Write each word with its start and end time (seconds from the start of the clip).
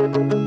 Thank 0.00 0.32
you. 0.32 0.39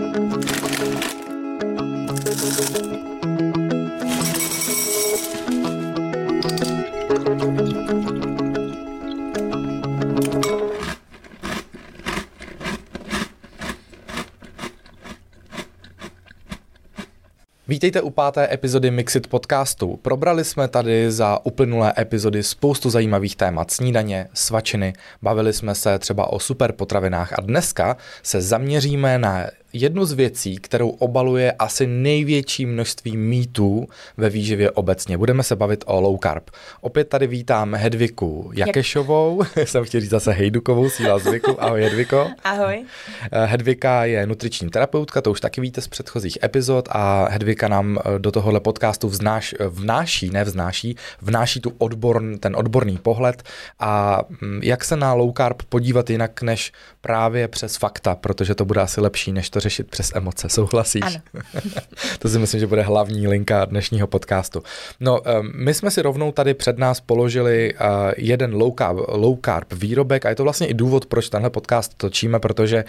Vítejte 17.83 18.01
u 18.01 18.09
páté 18.09 18.53
epizody 18.53 18.91
Mixit 18.91 19.27
podcastu. 19.27 19.99
Probrali 20.01 20.43
jsme 20.43 20.67
tady 20.67 21.11
za 21.11 21.39
uplynulé 21.43 21.93
epizody 21.97 22.43
spoustu 22.43 22.89
zajímavých 22.89 23.35
témat 23.35 23.71
snídaně, 23.71 24.27
svačiny, 24.33 24.93
bavili 25.21 25.53
jsme 25.53 25.75
se 25.75 25.99
třeba 25.99 26.33
o 26.33 26.39
superpotravinách 26.39 27.33
a 27.33 27.41
dneska 27.41 27.97
se 28.23 28.41
zaměříme 28.41 29.19
na 29.19 29.47
jednu 29.73 30.05
z 30.05 30.13
věcí, 30.13 30.57
kterou 30.57 30.89
obaluje 30.89 31.51
asi 31.51 31.87
největší 31.87 32.65
množství 32.65 33.17
mýtů 33.17 33.87
ve 34.17 34.29
výživě 34.29 34.71
obecně. 34.71 35.17
Budeme 35.17 35.43
se 35.43 35.55
bavit 35.55 35.83
o 35.87 36.01
low 36.01 36.17
carb. 36.23 36.49
Opět 36.81 37.09
tady 37.09 37.27
vítám 37.27 37.75
Hedviku 37.75 38.51
Jakešovou, 38.53 39.43
Jak... 39.55 39.69
jsem 39.69 39.85
chtěl 39.85 40.01
říct 40.01 40.09
zase 40.09 40.31
Hejdukovou, 40.31 40.89
síla 40.89 41.19
zvyku. 41.19 41.63
Ahoj 41.63 41.81
Hedviko. 41.81 42.29
Ahoj. 42.43 42.85
Eh, 43.31 43.45
Hedvika 43.45 44.05
je 44.05 44.27
nutriční 44.27 44.69
terapeutka, 44.69 45.21
to 45.21 45.31
už 45.31 45.41
taky 45.41 45.61
víte 45.61 45.81
z 45.81 45.87
předchozích 45.87 46.37
epizod 46.43 46.89
a 46.91 47.27
Hedvika 47.29 47.67
nám 47.67 47.97
eh, 47.97 48.19
do 48.19 48.31
tohohle 48.31 48.59
podcastu 48.59 49.07
vznáš, 49.07 49.55
eh, 49.59 49.67
vnáší, 49.67 50.29
ne 50.29 50.43
vznáší, 50.43 50.95
vnáší 51.21 51.61
tu 51.61 51.73
odborn, 51.77 52.37
ten 52.37 52.55
odborný 52.55 52.97
pohled 52.97 53.43
a 53.79 54.21
mm, 54.41 54.59
jak 54.63 54.83
se 54.83 54.95
na 54.95 55.13
low 55.13 55.33
carb 55.37 55.61
podívat 55.69 56.09
jinak 56.09 56.41
než 56.41 56.71
právě 57.03 57.47
přes 57.47 57.77
fakta, 57.77 58.15
protože 58.15 58.55
to 58.55 58.65
bude 58.65 58.81
asi 58.81 59.01
lepší, 59.01 59.31
než 59.31 59.49
to 59.49 59.59
řešit 59.59 59.89
přes 59.89 60.11
emoce, 60.15 60.49
souhlasíš? 60.49 61.03
Ano. 61.03 61.19
to 62.19 62.29
si 62.29 62.39
myslím, 62.39 62.59
že 62.59 62.67
bude 62.67 62.81
hlavní 62.81 63.27
linka 63.27 63.65
dnešního 63.65 64.07
podcastu. 64.07 64.63
No, 64.99 65.21
my 65.55 65.73
jsme 65.73 65.91
si 65.91 66.01
rovnou 66.01 66.31
tady 66.31 66.53
před 66.53 66.77
nás 66.77 66.99
položili 66.99 67.73
jeden 68.17 68.53
low 68.53 68.73
carb, 68.77 68.97
low 69.07 69.37
carb 69.45 69.73
výrobek 69.73 70.25
a 70.25 70.29
je 70.29 70.35
to 70.35 70.43
vlastně 70.43 70.67
i 70.67 70.73
důvod, 70.73 71.05
proč 71.05 71.29
tenhle 71.29 71.49
podcast 71.49 71.93
točíme, 71.97 72.39
protože 72.39 72.85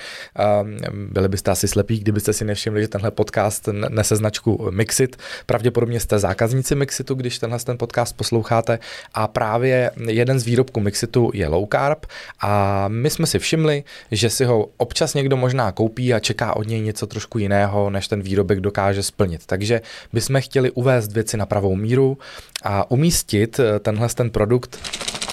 byli 0.92 1.28
byste 1.28 1.50
asi 1.50 1.68
slepí, 1.68 1.98
kdybyste 1.98 2.32
si 2.32 2.44
nevšimli, 2.44 2.82
že 2.82 2.88
tenhle 2.88 3.10
podcast 3.10 3.68
nese 3.88 4.16
značku 4.16 4.68
Mixit. 4.70 5.16
Pravděpodobně 5.46 6.00
jste 6.00 6.18
zákazníci 6.18 6.74
Mixitu, 6.74 7.14
když 7.14 7.38
tenhle 7.38 7.58
ten 7.58 7.78
podcast 7.78 8.16
posloucháte 8.16 8.78
a 9.14 9.28
právě 9.28 9.90
jeden 10.06 10.38
z 10.38 10.44
výrobků 10.44 10.80
Mixitu 10.80 11.30
je 11.34 11.48
low 11.48 11.66
carb 11.72 12.06
a 12.40 12.84
my 12.88 13.10
jsme 13.10 13.26
si 13.26 13.38
všimli, 13.38 13.84
že 14.10 14.30
si 14.30 14.44
ho 14.44 14.68
občas 14.76 15.14
někdo 15.14 15.36
možná 15.36 15.72
koupí 15.72 16.14
a 16.14 16.18
čeká 16.18 16.56
od 16.56 16.68
něj 16.68 16.80
něco 16.80 17.06
trošku 17.06 17.38
jiného, 17.38 17.90
než 17.90 18.08
ten 18.08 18.22
výrobek 18.22 18.60
dokáže 18.60 19.02
splnit. 19.02 19.46
Takže 19.46 19.80
bychom 20.12 20.40
chtěli 20.40 20.70
uvést 20.70 21.12
věci 21.12 21.36
na 21.36 21.46
pravou 21.46 21.74
míru 21.74 22.18
a 22.62 22.90
umístit 22.90 23.60
eh, 23.60 23.78
tenhle 23.78 24.08
ten 24.08 24.30
produkt 24.30 24.78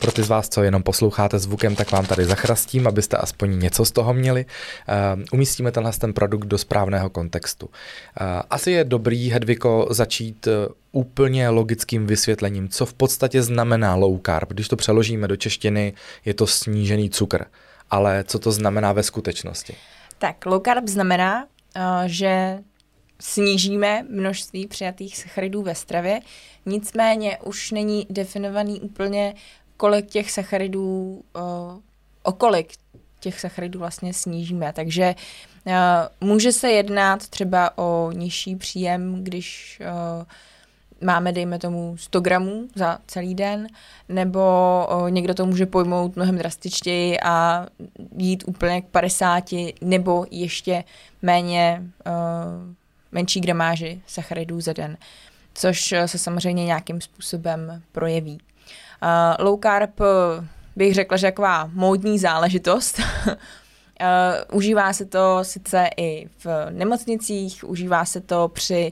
pro 0.02 0.12
ty 0.12 0.24
z 0.24 0.28
vás, 0.28 0.50
co 0.50 0.64
jenom 0.64 0.84
posloucháte 0.84 1.40
zvukem, 1.40 1.76
tak 1.76 1.92
vám 1.92 2.06
tady 2.06 2.26
zachrastím, 2.26 2.88
abyste 2.88 3.18
aspoň 3.18 3.60
něco 3.60 3.86
z 3.86 3.92
toho 3.92 4.14
měli. 4.14 4.46
Uh, 4.46 5.24
umístíme 5.32 5.72
tenhle 5.72 5.92
ten 5.92 6.14
produkt 6.14 6.46
do 6.46 6.58
správného 6.58 7.10
kontextu. 7.10 7.66
Uh, 7.66 7.72
asi 8.50 8.72
je 8.72 8.84
dobrý, 8.84 9.30
Hedviko, 9.30 9.88
začít 9.90 10.48
úplně 10.92 11.50
logickým 11.50 12.08
vysvětlením, 12.08 12.70
co 12.70 12.86
v 12.86 12.94
podstatě 12.94 13.42
znamená 13.42 13.96
low 13.96 14.20
carb. 14.26 14.50
Když 14.50 14.68
to 14.68 14.76
přeložíme 14.76 15.28
do 15.28 15.36
češtiny, 15.36 15.94
je 16.26 16.34
to 16.34 16.48
snížený 16.48 17.10
cukr. 17.10 17.46
Ale 17.92 18.23
co 18.23 18.39
to 18.39 18.52
znamená 18.52 18.94
ve 18.94 19.03
skutečnosti? 19.03 19.75
Tak 20.17 20.45
low 20.45 20.61
carb 20.66 20.88
znamená, 20.88 21.45
uh, 21.45 21.81
že 22.06 22.59
snížíme 23.20 24.06
množství 24.09 24.67
přijatých 24.67 25.17
sacharidů 25.17 25.62
ve 25.62 25.75
stravě, 25.75 26.19
nicméně 26.66 27.38
už 27.44 27.72
není 27.72 28.07
definovaný 28.09 28.81
úplně, 28.81 29.35
kolik 29.78 30.06
těch 30.06 30.31
sacharidů, 30.31 31.24
uh, 31.35 31.80
o 32.24 32.31
kolik 32.31 32.74
těch 33.19 33.40
sacharidů 33.40 33.80
vlastně 33.80 34.13
snížíme. 34.13 34.74
Takže 34.74 35.16
uh, 35.66 35.74
může 36.28 36.51
se 36.51 36.72
jednat 36.72 37.28
třeba 37.28 37.78
o 37.78 38.12
nižší 38.12 38.56
příjem, 38.56 39.24
když 39.24 39.81
máme, 41.01 41.31
dejme 41.31 41.59
tomu, 41.59 41.97
100 41.97 42.19
gramů 42.19 42.67
za 42.75 43.00
celý 43.07 43.35
den, 43.35 43.67
nebo 44.09 44.88
někdo 45.09 45.34
to 45.34 45.45
může 45.45 45.66
pojmout 45.66 46.16
mnohem 46.16 46.38
drastičtěji 46.38 47.19
a 47.19 47.66
jít 48.17 48.44
úplně 48.47 48.81
k 48.81 48.85
50, 48.85 49.44
nebo 49.81 50.25
ještě 50.31 50.84
méně, 51.22 51.84
menší 53.12 53.41
gramáži 53.41 54.01
sacharidů 54.07 54.62
za 54.62 54.73
den, 54.73 54.97
což 55.53 55.94
se 56.06 56.17
samozřejmě 56.17 56.66
nějakým 56.66 57.01
způsobem 57.01 57.81
projeví. 57.91 58.39
Low 59.39 59.59
carb 59.59 60.00
bych 60.75 60.94
řekla, 60.94 61.18
že 61.18 61.28
taková 61.28 61.69
módní 61.73 62.19
záležitost. 62.19 63.00
uh, 63.00 63.33
užívá 64.57 64.94
se 64.94 65.06
to 65.06 65.39
sice 65.41 65.89
i 65.97 66.28
v 66.44 66.47
nemocnicích, 66.69 67.69
užívá 67.69 68.06
se 68.06 68.22
to 68.22 68.47
při 68.47 68.91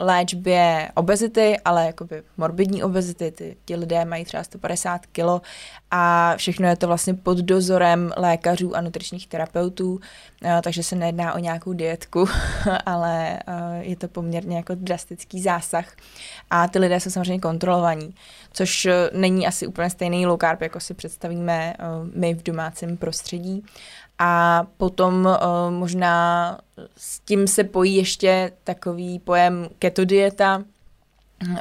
léčbě 0.00 0.90
obezity, 0.94 1.56
ale 1.64 1.86
jakoby 1.86 2.22
morbidní 2.36 2.82
obezity, 2.82 3.30
ty, 3.30 3.56
ti 3.64 3.76
lidé 3.76 4.04
mají 4.04 4.24
třeba 4.24 4.44
150 4.44 5.06
kg 5.06 5.46
a 5.90 6.34
všechno 6.36 6.68
je 6.68 6.76
to 6.76 6.86
vlastně 6.86 7.14
pod 7.14 7.38
dozorem 7.38 8.12
lékařů 8.16 8.76
a 8.76 8.80
nutričních 8.80 9.26
terapeutů, 9.26 10.00
eh, 10.44 10.60
takže 10.64 10.82
se 10.82 10.96
nejedná 10.96 11.34
o 11.34 11.38
nějakou 11.38 11.72
dietku, 11.72 12.28
ale 12.86 13.38
eh, 13.38 13.42
je 13.80 13.96
to 13.96 14.08
poměrně 14.08 14.56
jako 14.56 14.74
drastický 14.74 15.42
zásah 15.42 15.86
a 16.50 16.68
ty 16.68 16.78
lidé 16.78 17.00
jsou 17.00 17.10
samozřejmě 17.10 17.40
kontrolovaní, 17.40 18.14
což 18.52 18.86
eh, 18.86 19.10
není 19.12 19.46
asi 19.46 19.66
úplně 19.66 19.90
stejný 19.90 20.26
low 20.26 20.38
carb, 20.40 20.62
jako 20.62 20.80
si 20.80 20.94
představíme 20.94 21.74
my 22.14 22.34
v 22.34 22.42
domácím 22.42 22.96
prostředí 22.96 23.64
a 24.24 24.62
potom 24.76 25.26
uh, 25.26 25.70
možná 25.70 26.58
s 26.96 27.20
tím 27.20 27.46
se 27.46 27.64
pojí 27.64 27.96
ještě 27.96 28.52
takový 28.64 29.18
pojem 29.18 29.68
keto 29.78 30.04
dieta, 30.04 30.62
uh, 31.42 31.54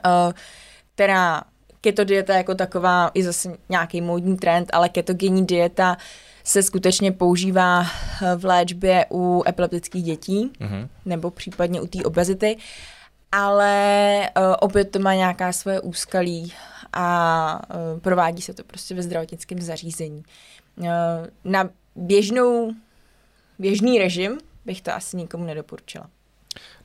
která 0.95 1.43
keto 1.81 2.03
dieta 2.03 2.37
jako 2.37 2.55
taková 2.55 3.11
i 3.13 3.23
zase 3.23 3.57
nějaký 3.69 4.01
módní 4.01 4.37
trend, 4.37 4.69
ale 4.73 4.89
ketogenní 4.89 5.45
dieta 5.45 5.97
se 6.43 6.63
skutečně 6.63 7.11
používá 7.11 7.81
eh, 7.81 8.35
v 8.35 8.45
léčbě 8.45 9.05
u 9.11 9.43
epileptických 9.47 10.03
dětí 10.03 10.51
mm-hmm. 10.59 10.87
nebo 11.05 11.31
případně 11.31 11.81
u 11.81 11.87
té 11.87 12.03
obezity, 12.03 12.57
ale 13.31 14.29
uh, 14.37 14.55
opět 14.59 14.85
to 14.85 14.99
má 14.99 15.13
nějaká 15.13 15.53
svoje 15.53 15.81
úskalí 15.81 16.53
a 16.93 17.61
uh, 17.93 17.99
provádí 17.99 18.41
se 18.41 18.53
to 18.53 18.63
prostě 18.63 18.95
ve 18.95 19.01
zdravotnickém 19.03 19.61
zařízení. 19.61 20.23
Uh, 20.77 20.87
na 21.43 21.69
běžnou, 21.95 22.73
běžný 23.59 23.99
režim 23.99 24.37
bych 24.65 24.81
to 24.81 24.93
asi 24.93 25.17
nikomu 25.17 25.45
nedoporučila. 25.45 26.09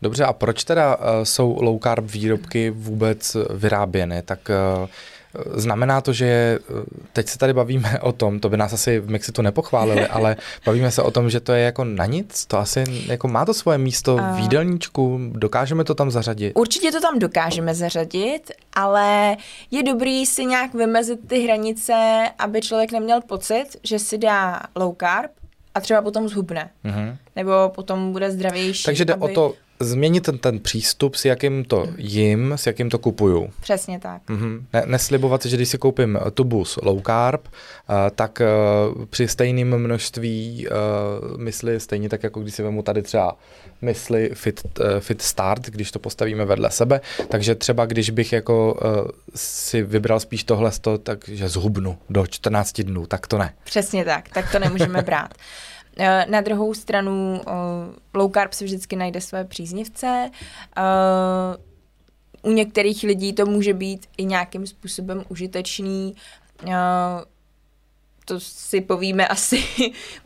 Dobře, 0.03 0.25
a 0.25 0.33
proč 0.33 0.65
teda 0.65 0.97
uh, 0.97 1.05
jsou 1.23 1.63
low 1.63 1.81
carb 1.83 2.05
výrobky 2.11 2.71
vůbec 2.71 3.37
vyráběny? 3.55 4.23
Tak 4.23 4.51
uh, 4.83 4.89
Znamená 5.55 6.01
to, 6.01 6.13
že 6.13 6.27
eh, 6.27 6.83
teď 7.13 7.29
se 7.29 7.39
tady 7.39 7.53
bavíme 7.53 8.01
o 8.01 8.13
tom, 8.13 8.41
to 8.41 8.49
by 8.49 8.57
nás 8.57 8.73
asi 8.73 8.99
v 8.99 9.11
Mexitu 9.11 9.43
nepochválili, 9.43 10.07
ale 10.17 10.37
bavíme 10.67 10.91
se 10.91 11.03
o 11.03 11.11
tom, 11.11 11.31
že 11.31 11.41
to 11.41 11.53
je 11.53 11.65
jako 11.65 11.85
na 11.85 12.07
nic, 12.07 12.47
to 12.47 12.59
asi 12.59 12.85
jako 13.07 13.29
má 13.29 13.45
to 13.45 13.55
svoje 13.55 13.79
místo 13.79 14.17
v 14.17 14.39
jídelníčku, 14.39 15.21
dokážeme 15.33 15.85
to 15.85 15.95
tam 15.95 16.11
zařadit? 16.11 16.53
Určitě 16.55 16.93
to 16.93 17.01
tam 17.01 17.19
dokážeme 17.19 17.75
zařadit, 17.75 18.53
ale 18.73 19.37
je 19.71 19.83
dobrý 19.83 20.27
si 20.27 20.45
nějak 20.45 20.75
vymezit 20.75 21.29
ty 21.29 21.41
hranice, 21.41 22.25
aby 22.39 22.61
člověk 22.61 22.93
neměl 22.93 23.21
pocit, 23.21 23.67
že 23.83 23.99
si 23.99 24.19
dá 24.19 24.61
low 24.77 24.95
carb 25.01 25.31
a 25.75 25.81
třeba 25.81 26.03
potom 26.03 26.29
zhubne. 26.29 26.71
Mm-hmm. 26.85 27.17
Nebo 27.37 27.53
potom 27.75 28.13
bude 28.13 28.31
zdravější. 28.31 28.85
Takže 28.85 29.05
jde 29.05 29.15
aby... 29.15 29.23
o 29.23 29.29
to 29.29 29.55
změnit 29.81 30.21
ten, 30.21 30.39
ten 30.39 30.59
přístup, 30.59 31.15
s 31.15 31.25
jakým 31.25 31.65
to 31.65 31.87
jim, 31.97 32.53
s 32.53 32.67
jakým 32.67 32.91
to 32.91 32.99
kupuju. 32.99 33.51
Přesně 33.61 33.99
tak. 33.99 34.23
Mm-hmm. 34.29 34.63
Ne, 34.73 34.83
neslibovat 34.87 35.43
si, 35.43 35.49
že 35.49 35.57
když 35.57 35.69
si 35.69 35.79
koupím 35.79 36.19
tubus 36.35 36.79
low 36.83 37.03
carb, 37.07 37.41
uh, 37.49 37.95
tak 38.15 38.43
uh, 38.97 39.05
při 39.05 39.29
stejném 39.29 39.79
množství 39.79 40.67
uh, 40.69 41.39
mysli, 41.39 41.81
stejně 41.81 42.09
tak 42.09 42.23
jako 42.23 42.41
když 42.41 42.55
si 42.55 42.63
vemu 42.63 42.83
tady 42.83 43.03
třeba 43.03 43.37
mysli 43.83 44.31
fit, 44.35 44.61
uh, 44.81 44.87
fit 45.01 45.23
start, 45.23 45.67
když 45.67 45.91
to 45.91 45.99
postavíme 45.99 46.45
vedle 46.45 46.71
sebe, 46.71 47.01
takže 47.29 47.55
třeba 47.55 47.87
když 47.87 48.11
bych 48.11 48.33
jako 48.33 48.75
uh, 48.75 49.11
si 49.35 49.83
vybral 49.83 50.21
spíš 50.21 50.45
tohle, 50.45 50.71
takže 51.03 51.49
zhubnu 51.49 51.99
do 52.11 52.27
14 52.27 52.81
dnů, 52.81 53.07
tak 53.07 53.27
to 53.27 53.39
ne. 53.39 53.55
Přesně 53.65 54.05
tak, 54.05 54.29
tak 54.29 54.53
to 54.53 54.59
nemůžeme 54.59 55.03
brát. 55.03 55.35
Eh, 55.99 56.27
na 56.29 56.41
druhou 56.41 56.75
stranu 56.75 57.41
eh, 57.41 57.51
low 58.15 58.33
carb 58.33 58.53
si 58.53 58.65
vždycky 58.65 58.97
najde 58.97 59.21
své 59.21 59.45
příznivce. 59.45 60.31
Eh, 60.77 60.83
u 62.43 62.51
některých 62.51 63.03
lidí 63.03 63.33
to 63.33 63.47
může 63.47 63.75
být 63.75 64.07
i 64.17 64.25
nějakým 64.25 64.67
způsobem 64.67 65.25
užitečný. 65.29 66.15
To 68.25 68.41
si 68.41 68.81
povíme 68.81 69.29
asi 69.29 69.63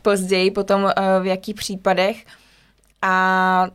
později, 0.03 0.51
potom 0.51 0.93
v 1.23 1.27
jakých 1.27 1.55
případech. 1.55 2.27
A 3.03 3.67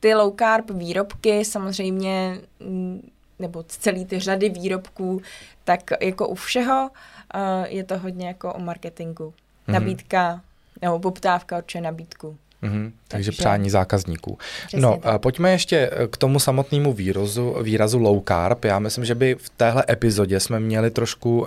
ty 0.00 0.14
low 0.14 0.34
carb 0.38 0.70
výrobky 0.70 1.44
samozřejmě, 1.44 2.40
mm, 2.60 3.10
nebo 3.38 3.62
celý 3.62 4.04
ty 4.04 4.18
řady 4.18 4.48
výrobků, 4.48 5.22
tak 5.64 5.90
jako 6.00 6.28
u 6.28 6.34
všeho 6.34 6.90
je 7.66 7.84
to 7.84 7.98
hodně 7.98 8.26
jako 8.26 8.54
o 8.54 8.60
marketingu. 8.60 9.24
Mm-hmm. 9.24 9.72
Nabídka 9.72 10.42
nebo 10.82 10.98
poptávka 10.98 11.58
určuje 11.58 11.82
nabídku. 11.82 12.36
Mm-hmm, 12.62 12.92
takže, 13.08 13.30
takže 13.30 13.32
přání 13.32 13.70
zákazníků. 13.70 14.38
No, 14.76 14.98
tak. 15.02 15.20
pojďme 15.20 15.50
ještě 15.50 15.90
k 16.10 16.16
tomu 16.16 16.38
samotnému 16.38 16.92
výrazu, 16.92 17.56
výrazu 17.62 17.98
low 17.98 18.22
carb. 18.28 18.64
Já 18.64 18.78
myslím, 18.78 19.04
že 19.04 19.14
by 19.14 19.34
v 19.34 19.50
téhle 19.50 19.84
epizodě 19.90 20.40
jsme 20.40 20.60
měli 20.60 20.90
trošku 20.90 21.40
um, 21.40 21.46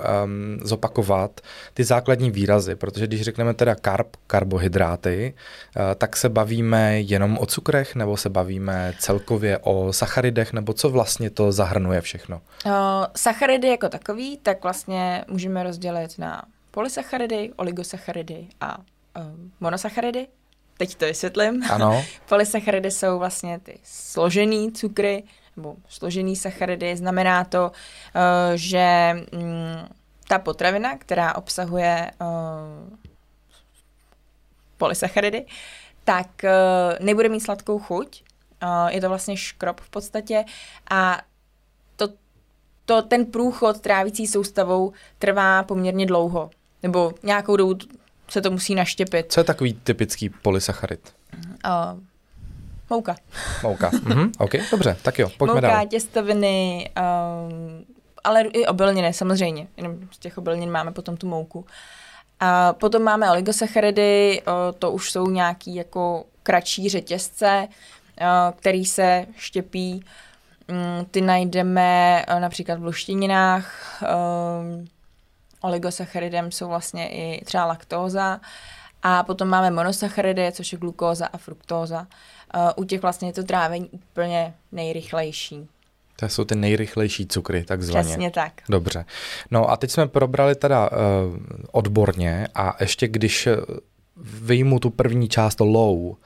zopakovat 0.64 1.42
ty 1.74 1.84
základní 1.84 2.32
výrazy, 2.32 2.76
protože 2.76 3.08
když 3.08 3.22
řekneme 3.22 3.54
teda 3.54 3.76
carb, 3.76 4.08
karbohydráty, 4.28 5.34
uh, 5.76 5.82
tak 5.96 6.18
se 6.18 6.30
bavíme 6.30 7.02
jenom 7.02 7.38
o 7.38 7.46
cukrech, 7.46 7.96
nebo 7.96 8.18
se 8.18 8.30
bavíme 8.30 8.94
celkově 9.00 9.58
o 9.58 9.94
sacharidech, 9.94 10.54
nebo 10.54 10.74
co 10.74 10.90
vlastně 10.90 11.30
to 11.30 11.52
zahrnuje 11.52 12.02
všechno? 12.02 12.42
Uh, 12.66 12.72
sacharidy 13.16 13.68
jako 13.68 13.90
takový, 13.90 14.38
tak 14.38 14.64
vlastně 14.64 15.26
můžeme 15.28 15.64
rozdělit 15.64 16.20
na 16.20 16.44
polysacharidy, 16.72 17.52
oligosacharidy 17.56 18.48
a 18.62 18.78
uh, 19.18 19.24
monosacharidy 19.60 20.28
teď 20.82 20.96
to 20.96 21.06
vysvětlím. 21.06 21.64
Ano. 21.72 22.06
Polysacharidy 22.30 22.92
jsou 22.92 23.20
vlastně 23.20 23.60
ty 23.60 23.80
složený 23.84 24.72
cukry, 24.72 25.24
nebo 25.56 25.76
složený 25.88 26.36
sacharidy. 26.36 26.96
Znamená 26.96 27.44
to, 27.44 27.72
uh, 27.72 28.22
že 28.56 29.14
um, 29.32 29.90
ta 30.28 30.40
potravina, 30.40 30.98
která 30.98 31.36
obsahuje 31.36 32.12
uh, 32.22 32.98
polysacharidy, 34.78 35.46
tak 36.04 36.28
uh, 36.44 37.06
nebude 37.06 37.30
mít 37.30 37.40
sladkou 37.40 37.80
chuť. 37.80 38.24
Uh, 38.64 38.88
je 38.88 39.02
to 39.02 39.10
vlastně 39.10 39.38
škrob 39.38 39.82
v 39.82 39.90
podstatě 39.90 40.46
a 40.92 41.22
to, 41.96 42.08
to, 42.86 43.02
ten 43.02 43.26
průchod 43.26 43.82
trávicí 43.82 44.28
soustavou 44.28 44.94
trvá 45.20 45.64
poměrně 45.64 46.06
dlouho. 46.06 46.50
Nebo 46.84 47.14
nějakou 47.24 47.56
dobu 47.56 47.76
se 48.32 48.42
to 48.42 48.52
musí 48.52 48.76
naštěpit. 48.76 49.32
Co 49.32 49.40
je 49.40 49.44
takový 49.44 49.74
typický 49.74 50.30
polysacharid? 50.30 51.14
Uh, 51.66 52.00
mouka. 52.90 53.16
Mouka, 53.64 53.92
mhm, 54.04 54.32
OK, 54.38 54.52
dobře, 54.72 54.98
tak 55.02 55.20
jo, 55.20 55.30
pojďme 55.38 55.54
mouka, 55.54 55.68
dál. 55.68 55.78
Mouka, 55.78 55.90
těstoviny, 55.90 56.90
um, 56.98 57.86
ale 58.24 58.42
i 58.42 58.66
obilniny 58.66 59.14
samozřejmě, 59.14 59.68
jenom 59.78 59.98
z 60.12 60.18
těch 60.18 60.38
obilnin 60.38 60.72
máme 60.72 60.92
potom 60.92 61.18
tu 61.18 61.28
mouku. 61.28 61.66
A 62.40 62.74
potom 62.74 63.02
máme 63.02 63.32
oligosacharidy, 63.32 64.42
to 64.80 64.92
už 64.92 65.12
jsou 65.12 65.30
nějaký 65.30 65.76
jako 65.76 66.26
kratší 66.44 66.90
řetězce, 66.90 67.68
který 68.56 68.86
se 68.86 69.26
štěpí. 69.36 70.06
Mm, 70.68 71.06
ty 71.12 71.22
najdeme 71.22 72.24
například 72.40 72.80
v 72.80 72.84
luštěninách, 72.84 74.04
oligosacharidem 75.62 76.52
jsou 76.52 76.68
vlastně 76.68 77.10
i 77.10 77.46
třeba 77.46 77.66
laktóza. 77.66 78.40
A 79.04 79.24
potom 79.24 79.48
máme 79.48 79.72
monosacharidy, 79.72 80.52
což 80.52 80.72
je 80.72 80.78
glukóza 80.78 81.26
a 81.34 81.38
fruktóza. 81.38 82.08
Uh, 82.56 82.70
u 82.76 82.84
těch 82.84 83.02
vlastně 83.02 83.30
je 83.30 83.34
to 83.34 83.44
trávení 83.44 83.90
úplně 83.90 84.54
nejrychlejší. 84.72 85.68
To 86.16 86.30
jsou 86.30 86.44
ty 86.44 86.56
nejrychlejší 86.56 87.28
cukry, 87.28 87.64
takzvaně. 87.64 88.04
Přesně 88.04 88.32
tak. 88.32 88.54
Dobře. 88.70 89.06
No 89.52 89.70
a 89.70 89.78
teď 89.78 89.92
jsme 89.92 90.08
probrali 90.08 90.56
teda 90.56 90.90
uh, 90.92 90.98
odborně 91.72 92.48
a 92.56 92.76
ještě 92.80 93.08
když 93.08 93.48
vyjmu 94.42 94.80
tu 94.80 94.90
první 94.90 95.30
část 95.30 95.60
low, 95.60 96.16
Eh, 96.16 96.18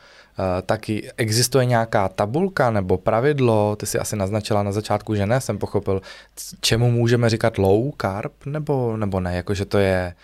taky 0.65 1.11
existuje 1.17 1.65
nějaká 1.65 2.09
tabulka 2.09 2.71
nebo 2.71 2.97
pravidlo, 2.97 3.75
ty 3.75 3.85
si 3.85 3.99
asi 3.99 4.15
naznačila 4.15 4.63
na 4.63 4.71
začátku, 4.71 5.15
že 5.15 5.25
ne, 5.25 5.41
jsem 5.41 5.57
pochopil, 5.57 6.01
čemu 6.61 6.91
můžeme 6.91 7.29
říkat 7.29 7.57
low 7.57 7.91
carb, 8.01 8.31
nebo, 8.45 8.97
nebo 8.97 9.19
ne, 9.19 9.35
jakože 9.35 9.65
to 9.65 9.77
je... 9.77 10.15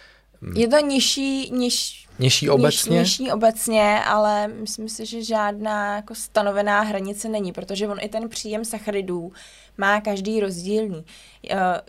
Mm, 0.42 0.58
je 0.58 0.68
to 0.68 0.80
nižší, 0.80 1.52
niž, 1.52 2.08
nižší 2.20 2.50
obecně? 2.50 3.00
Niž, 3.00 3.20
nižší 3.20 3.32
obecně, 3.32 4.00
ale 4.06 4.48
myslím 4.48 4.90
si, 4.90 5.06
že 5.06 5.24
žádná 5.24 5.96
jako 5.96 6.16
stanovená 6.16 6.82
hranice 6.82 7.30
není, 7.30 7.52
protože 7.52 7.88
on 7.88 7.98
i 8.02 8.10
ten 8.10 8.30
příjem 8.30 8.66
sacharidů 8.66 9.32
má 9.78 10.02
každý 10.02 10.40
rozdílný. 10.40 11.06
Eh, 11.50 11.82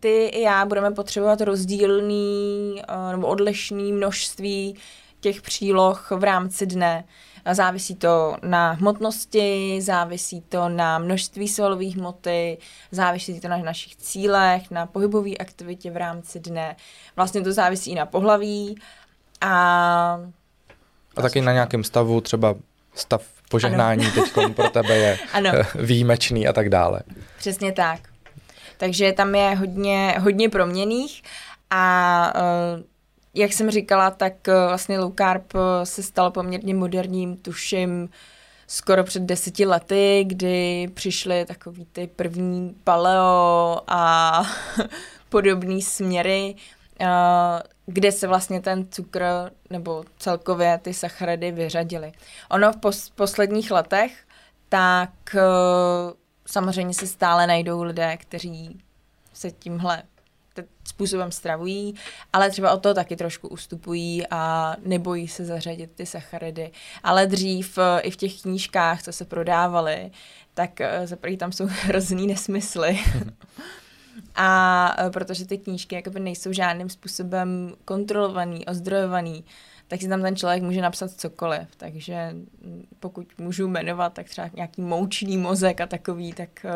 ty 0.00 0.26
i 0.26 0.40
já 0.40 0.66
budeme 0.66 0.90
potřebovat 0.90 1.40
rozdílný 1.40 2.82
eh, 2.88 3.12
nebo 3.12 3.26
odlišný 3.26 3.92
množství 3.92 4.76
těch 5.20 5.42
příloh 5.42 6.10
v 6.10 6.24
rámci 6.24 6.66
dne. 6.66 7.04
Závisí 7.52 7.94
to 7.94 8.36
na 8.42 8.72
hmotnosti, 8.72 9.78
závisí 9.82 10.40
to 10.40 10.68
na 10.68 10.98
množství 10.98 11.48
svalové 11.48 11.84
hmoty, 11.84 12.58
závisí 12.90 13.40
to 13.40 13.48
na 13.48 13.56
našich 13.56 13.96
cílech, 13.96 14.70
na 14.70 14.86
pohybové 14.86 15.36
aktivitě 15.36 15.90
v 15.90 15.96
rámci 15.96 16.40
dne. 16.40 16.76
Vlastně 17.16 17.40
to 17.42 17.52
závisí 17.52 17.90
i 17.90 17.94
na 17.94 18.06
pohlaví 18.06 18.74
a... 19.40 20.20
A 21.16 21.22
taky 21.22 21.40
na 21.40 21.52
nějakém 21.52 21.84
stavu, 21.84 22.20
třeba 22.20 22.54
stav 22.94 23.22
požehnání 23.50 24.10
teď 24.10 24.54
pro 24.54 24.70
tebe 24.70 24.96
je 24.96 25.18
ano. 25.32 25.50
výjimečný 25.74 26.48
a 26.48 26.52
tak 26.52 26.68
dále. 26.68 27.00
Přesně 27.38 27.72
tak. 27.72 28.00
Takže 28.76 29.12
tam 29.12 29.34
je 29.34 29.54
hodně, 29.54 30.14
hodně 30.20 30.48
proměných 30.48 31.22
a 31.70 32.32
uh, 32.36 32.82
jak 33.34 33.52
jsem 33.52 33.70
říkala, 33.70 34.10
tak 34.10 34.48
eh, 34.48 34.52
vlastně 34.68 34.98
low 34.98 35.12
carb 35.18 35.54
eh, 35.54 35.86
se 35.86 36.02
stalo 36.02 36.30
poměrně 36.30 36.74
moderním, 36.74 37.36
tuším, 37.36 38.08
skoro 38.66 39.04
před 39.04 39.22
deseti 39.22 39.66
lety, 39.66 40.24
kdy 40.26 40.88
přišly 40.94 41.44
takový 41.44 41.86
ty 41.92 42.06
první 42.06 42.76
paleo 42.84 43.80
a 43.86 44.42
podobné 45.28 45.80
směry, 45.82 46.54
eh, 47.00 47.06
kde 47.86 48.12
se 48.12 48.26
vlastně 48.26 48.60
ten 48.60 48.86
cukr 48.90 49.24
nebo 49.70 50.04
celkově 50.18 50.78
ty 50.82 50.94
sacharidy 50.94 51.52
vyřadily. 51.52 52.12
Ono 52.50 52.72
v 52.72 52.76
pos- 52.76 53.12
posledních 53.14 53.70
letech, 53.70 54.12
tak 54.68 55.36
samozřejmě 56.46 56.94
se 56.94 57.06
stále 57.06 57.46
najdou 57.46 57.82
lidé, 57.82 58.16
kteří 58.16 58.80
se 59.32 59.50
tímhle 59.50 60.02
způsobem 60.84 61.32
stravují, 61.32 61.94
ale 62.32 62.50
třeba 62.50 62.72
o 62.72 62.78
to 62.78 62.94
taky 62.94 63.16
trošku 63.16 63.48
ustupují 63.48 64.22
a 64.30 64.74
nebojí 64.84 65.28
se 65.28 65.44
zařadit 65.44 65.90
ty 65.94 66.06
sacharidy. 66.06 66.70
Ale 67.02 67.26
dřív 67.26 67.78
eh, 67.78 68.00
i 68.00 68.10
v 68.10 68.16
těch 68.16 68.42
knížkách, 68.42 69.02
co 69.02 69.12
se 69.12 69.24
prodávaly, 69.24 70.10
tak 70.54 70.80
eh, 70.80 71.06
za 71.06 71.16
tam 71.38 71.52
jsou 71.52 71.66
hrozný 71.68 72.26
nesmysly. 72.26 72.98
a 74.34 74.96
eh, 74.98 75.10
protože 75.10 75.46
ty 75.46 75.58
knížky 75.58 75.94
jakoby 75.94 76.20
nejsou 76.20 76.52
žádným 76.52 76.88
způsobem 76.88 77.74
kontrolovaný, 77.84 78.66
ozdrojovaný, 78.66 79.44
tak 79.88 80.00
si 80.00 80.08
tam 80.08 80.22
ten 80.22 80.36
člověk 80.36 80.62
může 80.62 80.80
napsat 80.80 81.10
cokoliv. 81.10 81.68
Takže 81.76 82.36
pokud 83.00 83.26
můžu 83.38 83.68
jmenovat, 83.68 84.12
tak 84.12 84.28
třeba 84.28 84.50
nějaký 84.54 84.82
moučný 84.82 85.36
mozek 85.36 85.80
a 85.80 85.86
takový, 85.86 86.32
tak 86.32 86.66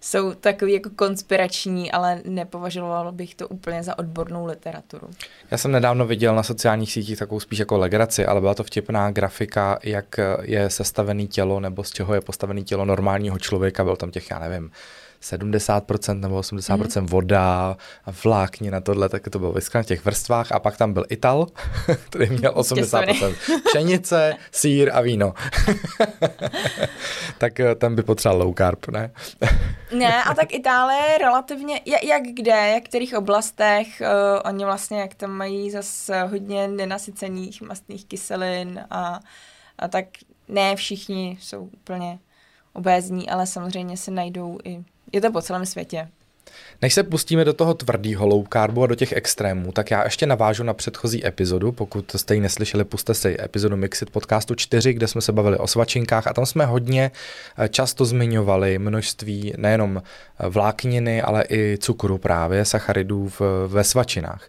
jsou 0.00 0.34
takový 0.34 0.72
jako 0.72 0.90
konspirační, 0.90 1.92
ale 1.92 2.20
nepovažoval 2.24 3.12
bych 3.12 3.34
to 3.34 3.48
úplně 3.48 3.82
za 3.82 3.98
odbornou 3.98 4.46
literaturu. 4.46 5.10
Já 5.50 5.58
jsem 5.58 5.72
nedávno 5.72 6.06
viděl 6.06 6.34
na 6.34 6.42
sociálních 6.42 6.92
sítích 6.92 7.18
takovou 7.18 7.40
spíš 7.40 7.58
jako 7.58 7.78
legraci, 7.78 8.26
ale 8.26 8.40
byla 8.40 8.54
to 8.54 8.64
vtipná 8.64 9.10
grafika, 9.10 9.78
jak 9.82 10.20
je 10.42 10.70
sestavený 10.70 11.28
tělo 11.28 11.60
nebo 11.60 11.84
z 11.84 11.90
čeho 11.90 12.14
je 12.14 12.20
postavený 12.20 12.64
tělo 12.64 12.84
normálního 12.84 13.38
člověka. 13.38 13.84
Byl 13.84 13.96
tam 13.96 14.10
těch, 14.10 14.30
já 14.30 14.38
nevím, 14.38 14.70
70% 15.22 16.20
nebo 16.20 16.40
80% 16.40 17.00
mm. 17.00 17.06
voda 17.06 17.76
a 18.04 18.10
vlákni 18.24 18.70
na 18.70 18.80
tohle, 18.80 19.08
tak 19.08 19.28
to 19.28 19.38
bylo 19.38 19.52
vyskláno 19.52 19.82
v 19.84 19.86
těch 19.86 20.04
vrstvách 20.04 20.52
a 20.52 20.58
pak 20.58 20.76
tam 20.76 20.92
byl 20.92 21.04
Ital, 21.08 21.46
který 22.08 22.30
měl 22.30 22.52
80% 22.52 23.34
pšenice, 23.68 24.34
sír 24.52 24.90
a 24.92 25.00
víno. 25.00 25.34
tak 27.38 27.60
eh, 27.60 27.74
ten 27.74 27.96
by 27.96 28.02
potřeboval 28.02 28.46
low 28.46 28.54
carb, 28.54 28.88
ne? 28.88 29.10
ne, 29.92 30.24
a 30.24 30.34
tak 30.34 30.54
Itálie 30.54 31.18
relativně, 31.18 31.80
jak 32.02 32.22
kde, 32.34 32.70
jak 32.74 32.84
kterých 32.84 33.14
oblastech, 33.14 33.86
uh, 34.00 34.40
oni 34.44 34.64
vlastně, 34.64 35.00
jak 35.00 35.14
tam 35.14 35.30
mají 35.30 35.70
zase 35.70 36.22
hodně 36.22 36.68
nenasycených 36.68 37.62
mastných 37.62 38.04
kyselin 38.04 38.84
a, 38.90 39.20
a 39.78 39.88
tak 39.88 40.06
ne 40.48 40.76
všichni 40.76 41.38
jsou 41.40 41.70
úplně 41.72 42.18
obézní, 42.72 43.30
ale 43.30 43.46
samozřejmě 43.46 43.96
se 43.96 44.10
najdou 44.10 44.58
i 44.64 44.84
je 45.12 45.20
to 45.20 45.32
po 45.32 45.42
celém 45.42 45.66
světě. 45.66 46.08
Než 46.82 46.94
se 46.94 47.02
pustíme 47.02 47.44
do 47.44 47.52
toho 47.52 47.74
tvrdého 47.74 48.26
low 48.26 48.44
carbu 48.52 48.82
a 48.82 48.86
do 48.86 48.94
těch 48.94 49.12
extrémů, 49.12 49.72
tak 49.72 49.90
já 49.90 50.04
ještě 50.04 50.26
navážu 50.26 50.62
na 50.62 50.74
předchozí 50.74 51.26
epizodu. 51.26 51.72
Pokud 51.72 52.12
jste 52.16 52.34
ji 52.34 52.40
neslyšeli, 52.40 52.84
puste 52.84 53.14
si 53.14 53.36
epizodu 53.40 53.76
Mixit 53.76 54.10
podcastu 54.10 54.54
4, 54.54 54.92
kde 54.92 55.08
jsme 55.08 55.20
se 55.20 55.32
bavili 55.32 55.58
o 55.58 55.66
svačinkách 55.66 56.26
a 56.26 56.32
tam 56.32 56.46
jsme 56.46 56.66
hodně 56.66 57.10
eh, 57.58 57.68
často 57.68 58.04
zmiňovali 58.04 58.78
množství 58.78 59.54
nejenom 59.56 60.02
eh, 60.02 60.48
vlákniny, 60.48 61.22
ale 61.22 61.44
i 61.50 61.78
cukru 61.80 62.18
právě, 62.18 62.64
sacharidů 62.64 63.28
v, 63.28 63.40
ve 63.66 63.84
svačinách. 63.84 64.48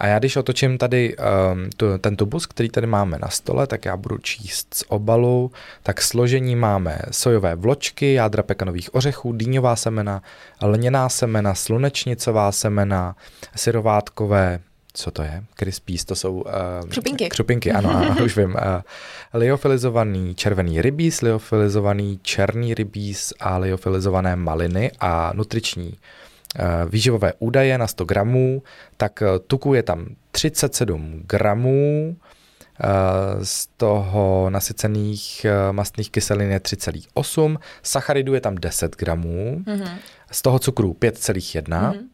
A 0.00 0.06
já 0.06 0.18
když 0.18 0.36
otočím 0.36 0.78
tady 0.78 1.16
um, 1.16 1.70
tu, 1.76 1.98
ten 1.98 2.16
tubus, 2.16 2.46
který 2.46 2.68
tady 2.68 2.86
máme 2.86 3.18
na 3.18 3.28
stole, 3.28 3.66
tak 3.66 3.84
já 3.84 3.96
budu 3.96 4.18
číst 4.18 4.74
z 4.74 4.84
obalu. 4.88 5.52
Tak 5.82 6.02
složení 6.02 6.56
máme 6.56 6.98
sojové 7.10 7.54
vločky, 7.54 8.12
jádra 8.12 8.42
pekanových 8.42 8.94
ořechů, 8.94 9.32
dýňová 9.32 9.76
semena, 9.76 10.22
lněná 10.62 11.08
semena, 11.08 11.54
slunečnicová 11.54 12.52
semena, 12.52 13.16
syrovátkové, 13.56 14.60
co 14.92 15.10
to 15.10 15.22
je? 15.22 15.44
Crispies, 15.56 16.04
to 16.04 16.14
jsou... 16.14 16.40
Uh, 16.40 16.88
křupinky. 16.88 17.28
Křupinky, 17.28 17.72
ano, 17.72 17.90
ano 17.96 18.16
už 18.24 18.36
vím. 18.36 18.50
Uh, 18.50 18.56
liofilizovaný 19.34 20.34
červený 20.34 20.82
rybíz, 20.82 21.20
liofilizovaný 21.20 22.20
černý 22.22 22.74
rybíz 22.74 23.32
a 23.40 23.58
liofilizované 23.58 24.36
maliny 24.36 24.90
a 25.00 25.32
nutriční 25.34 25.88
uh, 25.88 25.98
výživové 26.88 27.32
údaje 27.38 27.78
na 27.78 27.86
100 27.86 28.04
gramů, 28.04 28.62
tak 28.96 29.22
uh, 29.22 29.38
tuku 29.46 29.74
je 29.74 29.82
tam 29.82 30.06
37 30.30 31.22
gramů, 31.26 32.16
z 33.42 33.66
toho 33.76 34.50
nasycených 34.50 35.46
mastných 35.72 36.10
kyselin 36.10 36.50
je 36.50 36.58
3,8, 36.58 37.58
sacharidů 37.82 38.34
je 38.34 38.40
tam 38.40 38.54
10 38.54 38.96
gramů, 38.96 39.62
mm-hmm. 39.66 39.96
z 40.30 40.42
toho 40.42 40.58
cukru 40.58 40.96
5,1, 41.00 41.62
mm-hmm 41.62 42.10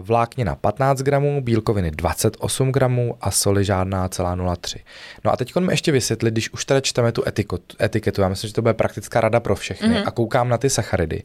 vláknina 0.00 0.54
15 0.54 0.98
gramů, 0.98 1.40
bílkoviny 1.40 1.90
28 1.90 2.72
gramů 2.72 3.14
a 3.20 3.30
soli 3.30 3.64
žádná 3.64 4.08
celá 4.08 4.36
0,3. 4.36 4.80
No 5.24 5.32
a 5.32 5.36
teď 5.36 5.56
mi 5.56 5.72
ještě 5.72 5.92
vysvětlit, 5.92 6.30
když 6.30 6.50
už 6.50 6.64
tady 6.64 6.82
čteme 6.82 7.12
tu 7.12 7.28
etiketu, 7.28 7.76
etiketu, 7.82 8.20
já 8.20 8.28
myslím, 8.28 8.48
že 8.48 8.54
to 8.54 8.62
bude 8.62 8.74
praktická 8.74 9.20
rada 9.20 9.40
pro 9.40 9.56
všechny 9.56 9.88
mm-hmm. 9.88 10.06
a 10.06 10.10
koukám 10.10 10.48
na 10.48 10.58
ty 10.58 10.70
sacharidy, 10.70 11.22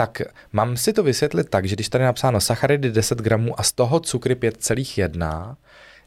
tak 0.00 0.22
mám 0.52 0.76
si 0.76 0.92
to 0.92 1.02
vysvětlit 1.02 1.50
tak, 1.50 1.64
že 1.64 1.76
když 1.76 1.88
tady 1.88 2.02
je 2.02 2.06
napsáno 2.06 2.40
sacharidy 2.40 2.90
10 2.90 3.18
gramů 3.18 3.60
a 3.60 3.62
z 3.62 3.72
toho 3.72 4.00
cukry 4.00 4.34
5,1, 4.34 5.56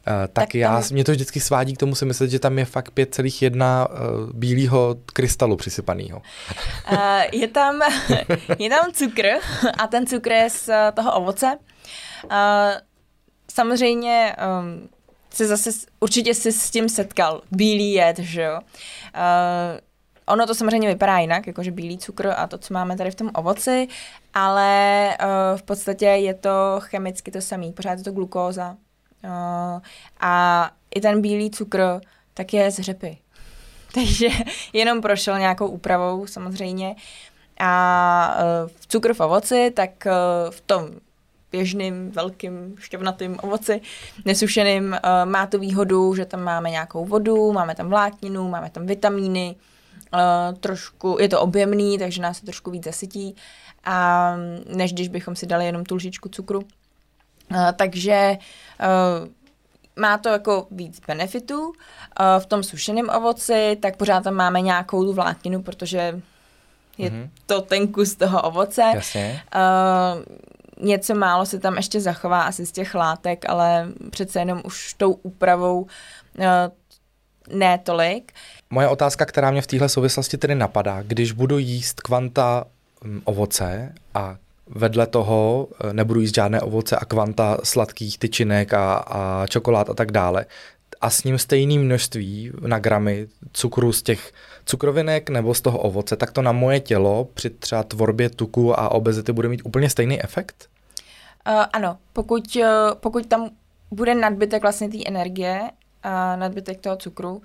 Uh, 0.06 0.12
tak, 0.12 0.30
tak 0.32 0.54
já, 0.54 0.80
tam... 0.80 0.88
mě 0.92 1.04
to 1.04 1.12
vždycky 1.12 1.40
svádí 1.40 1.74
k 1.74 1.78
tomu 1.78 1.94
si 1.94 2.04
myslet, 2.04 2.30
že 2.30 2.38
tam 2.38 2.58
je 2.58 2.64
fakt 2.64 2.92
5,1 2.96 3.86
uh, 3.86 4.32
bílého 4.32 4.96
krystalu 5.12 5.56
přisypaného. 5.56 6.22
Uh, 6.92 6.98
je, 7.32 7.48
tam, 7.48 7.80
je 8.58 8.70
tam 8.70 8.92
cukr 8.92 9.26
a 9.78 9.86
ten 9.86 10.06
cukr 10.06 10.32
je 10.32 10.50
z 10.50 10.70
toho 10.94 11.12
ovoce. 11.12 11.58
Uh, 12.24 12.30
samozřejmě 13.50 14.36
um, 14.60 14.88
se 15.30 15.46
zase 15.46 15.70
určitě 16.00 16.34
si 16.34 16.52
s 16.52 16.70
tím 16.70 16.88
setkal. 16.88 17.42
Bílý 17.50 17.92
jed, 17.92 18.18
že 18.18 18.42
jo. 18.42 18.60
Uh, 18.60 19.80
ono 20.26 20.46
to 20.46 20.54
samozřejmě 20.54 20.88
vypadá 20.88 21.18
jinak, 21.18 21.46
jakože 21.46 21.70
bílý 21.70 21.98
cukr 21.98 22.32
a 22.36 22.46
to, 22.46 22.58
co 22.58 22.74
máme 22.74 22.96
tady 22.96 23.10
v 23.10 23.14
tom 23.14 23.30
ovoci, 23.34 23.88
ale 24.34 25.08
uh, 25.20 25.58
v 25.58 25.62
podstatě 25.62 26.06
je 26.06 26.34
to 26.34 26.50
chemicky 26.78 27.30
to 27.30 27.40
samý, 27.40 27.72
pořád 27.72 27.98
je 27.98 28.04
to 28.04 28.12
glukóza. 28.12 28.76
Uh, 29.24 29.80
a 30.20 30.70
i 30.94 31.00
ten 31.00 31.22
bílý 31.22 31.50
cukr 31.50 32.00
tak 32.34 32.54
je 32.54 32.70
z 32.70 32.80
řepy. 32.80 33.18
Takže 33.94 34.28
jenom 34.72 35.00
prošel 35.00 35.38
nějakou 35.38 35.66
úpravou 35.66 36.26
samozřejmě. 36.26 36.94
A 37.60 38.36
uh, 38.64 38.70
cukr 38.88 39.14
v 39.14 39.20
ovoci, 39.20 39.70
tak 39.70 39.90
uh, 40.06 40.50
v 40.50 40.60
tom 40.60 40.90
běžným, 41.52 42.10
velkým, 42.10 42.74
šťavnatým 42.78 43.36
ovoci, 43.42 43.80
nesušeným. 44.24 44.84
Uh, 44.84 45.30
má 45.30 45.46
to 45.46 45.58
výhodu, 45.58 46.14
že 46.14 46.24
tam 46.24 46.42
máme 46.42 46.70
nějakou 46.70 47.04
vodu, 47.04 47.52
máme 47.52 47.74
tam 47.74 47.88
vlákninu, 47.88 48.48
máme 48.48 48.70
tam 48.70 48.86
vitamíny, 48.86 49.56
uh, 50.12 50.58
trošku, 50.58 51.16
je 51.20 51.28
to 51.28 51.40
objemný, 51.40 51.98
takže 51.98 52.22
nás 52.22 52.40
to 52.40 52.46
trošku 52.46 52.70
víc 52.70 52.84
zasytí, 52.84 53.36
a, 53.84 54.36
než 54.74 54.92
když 54.92 55.08
bychom 55.08 55.36
si 55.36 55.46
dali 55.46 55.66
jenom 55.66 55.84
tu 55.84 55.94
lžičku 55.94 56.28
cukru. 56.28 56.60
Uh, 57.50 57.72
takže 57.76 58.38
uh, 58.80 59.28
má 59.96 60.18
to 60.18 60.28
jako 60.28 60.66
víc 60.70 61.00
benefitů. 61.06 61.72
V 62.38 62.46
tom 62.46 62.62
sušeném 62.62 63.08
ovoci, 63.08 63.78
tak 63.82 63.96
pořád 63.96 64.24
tam 64.24 64.34
máme 64.34 64.60
nějakou 64.60 65.04
tu 65.04 65.12
vlákninu, 65.12 65.62
protože 65.62 66.20
je 66.98 67.10
mm-hmm. 67.10 67.30
to 67.46 67.60
ten 67.60 67.88
kus 67.88 68.14
toho 68.14 68.42
ovoce. 68.42 68.82
Jasně. 68.94 69.42
Uh, 69.54 70.22
něco 70.86 71.14
málo 71.14 71.46
se 71.46 71.58
tam 71.58 71.76
ještě 71.76 72.00
zachová 72.00 72.42
asi 72.42 72.66
z 72.66 72.72
těch 72.72 72.94
látek, 72.94 73.48
ale 73.48 73.88
přece 74.10 74.38
jenom 74.38 74.62
už 74.64 74.94
tou 74.94 75.12
úpravou 75.12 75.80
uh, 75.80 76.44
ne 77.48 77.78
tolik. 77.78 78.32
Moje 78.70 78.88
otázka, 78.88 79.24
která 79.24 79.50
mě 79.50 79.62
v 79.62 79.66
téhle 79.66 79.88
souvislosti 79.88 80.38
tedy 80.38 80.54
napadá, 80.54 81.02
když 81.02 81.32
budu 81.32 81.58
jíst 81.58 82.00
kvanta 82.00 82.64
um, 83.04 83.22
ovoce 83.24 83.94
a 84.14 84.36
vedle 84.66 85.06
toho 85.06 85.68
eh, 85.80 85.92
nebudu 85.92 86.20
jíst 86.20 86.34
žádné 86.34 86.60
ovoce 86.60 86.96
a 86.96 87.04
kvanta 87.04 87.58
sladkých 87.62 88.18
tyčinek 88.18 88.74
a, 88.74 88.94
a 88.94 89.46
čokolád 89.46 89.90
a 89.90 89.94
tak 89.94 90.12
dále, 90.12 90.46
a 91.00 91.10
s 91.10 91.24
ním 91.24 91.38
stejný 91.38 91.78
množství 91.78 92.52
na 92.60 92.78
gramy 92.78 93.28
cukru 93.52 93.92
z 93.92 94.02
těch 94.02 94.32
cukrovinek 94.64 95.30
nebo 95.30 95.54
z 95.54 95.60
toho 95.60 95.78
ovoce, 95.78 96.16
tak 96.16 96.32
to 96.32 96.42
na 96.42 96.52
moje 96.52 96.80
tělo 96.80 97.28
při 97.34 97.50
třeba 97.50 97.82
tvorbě 97.82 98.30
tuku 98.30 98.80
a 98.80 98.88
obezity 98.88 99.32
bude 99.32 99.48
mít 99.48 99.62
úplně 99.64 99.90
stejný 99.90 100.22
efekt? 100.22 100.68
Uh, 101.48 101.64
ano, 101.72 101.98
pokud, 102.12 102.56
uh, 102.56 102.64
pokud 102.94 103.26
tam 103.26 103.50
bude 103.90 104.14
nadbytek 104.14 104.62
vlastně 104.62 104.88
té 104.88 104.98
energie 105.06 105.60
a 106.04 106.36
nadbytek 106.36 106.80
toho 106.80 106.96
cukru, 106.96 107.32
uh, 107.36 107.42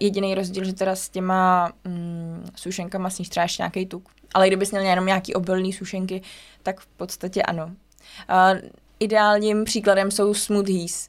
jediný 0.00 0.34
rozdíl, 0.34 0.64
že 0.64 0.72
teda 0.72 0.96
s 0.96 1.08
těma 1.08 1.72
mm, 1.84 2.50
sušenkama 2.56 3.10
sníš 3.10 3.28
třeba 3.28 3.44
ještě 3.44 3.62
nějaký 3.62 3.86
tuk. 3.86 4.08
Ale 4.34 4.46
kdybys 4.46 4.70
měl 4.70 4.82
jenom 4.82 5.06
nějaký 5.06 5.34
obilný 5.34 5.72
sušenky, 5.72 6.22
tak 6.62 6.80
v 6.80 6.86
podstatě 6.86 7.42
ano. 7.42 7.66
Uh, 7.66 8.68
ideálním 9.00 9.64
příkladem 9.64 10.10
jsou 10.10 10.34
smoothies, 10.34 11.08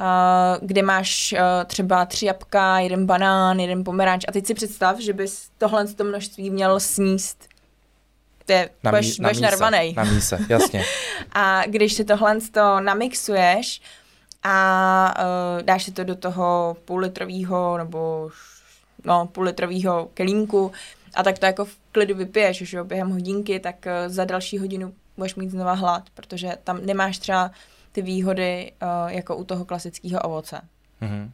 uh, 0.00 0.06
kde 0.66 0.82
máš 0.82 1.32
uh, 1.32 1.38
třeba 1.66 2.04
tři 2.04 2.26
jabka, 2.26 2.78
jeden 2.78 3.06
banán, 3.06 3.60
jeden 3.60 3.84
pomeranč 3.84 4.24
a 4.28 4.32
teď 4.32 4.46
si 4.46 4.54
představ, 4.54 4.98
že 4.98 5.12
bys 5.12 5.50
tohle 5.58 5.86
to 5.86 6.04
množství 6.04 6.50
měl 6.50 6.80
sníst 6.80 7.48
je, 8.50 8.70
na, 8.84 8.90
budeš, 8.90 9.18
mí, 9.18 9.22
budeš 9.22 9.38
na 9.38 9.50
narvanej. 9.50 9.94
Na 9.96 10.04
míse, 10.04 10.38
jasně. 10.48 10.84
a 11.32 11.62
když 11.66 11.92
si 11.92 12.04
tohle 12.04 12.40
to 12.52 12.80
namixuješ 12.80 13.80
a 14.42 15.14
uh, 15.18 15.62
dáš 15.62 15.84
si 15.84 15.92
to 15.92 16.04
do 16.04 16.16
toho 16.16 16.76
půllitrového 16.84 17.78
nebo 17.78 18.30
no, 19.04 19.26
půllitrového 19.26 20.08
kelímku 20.14 20.72
a 21.14 21.22
tak 21.22 21.38
to 21.38 21.46
jako 21.46 21.64
v 21.64 21.78
klidu 21.92 22.14
vypiješ, 22.14 22.56
že 22.56 22.76
jo, 22.76 22.84
během 22.84 23.10
hodinky, 23.10 23.60
tak 23.60 23.86
uh, 23.86 23.92
za 24.12 24.24
další 24.24 24.58
hodinu 24.58 24.94
budeš 25.16 25.34
mít 25.34 25.50
znova 25.50 25.72
hlad, 25.72 26.10
protože 26.14 26.58
tam 26.64 26.86
nemáš 26.86 27.18
třeba 27.18 27.50
ty 27.92 28.02
výhody 28.02 28.72
uh, 28.82 29.12
jako 29.12 29.36
u 29.36 29.44
toho 29.44 29.64
klasického 29.64 30.20
ovoce. 30.20 30.60
Mm-hmm. 31.02 31.30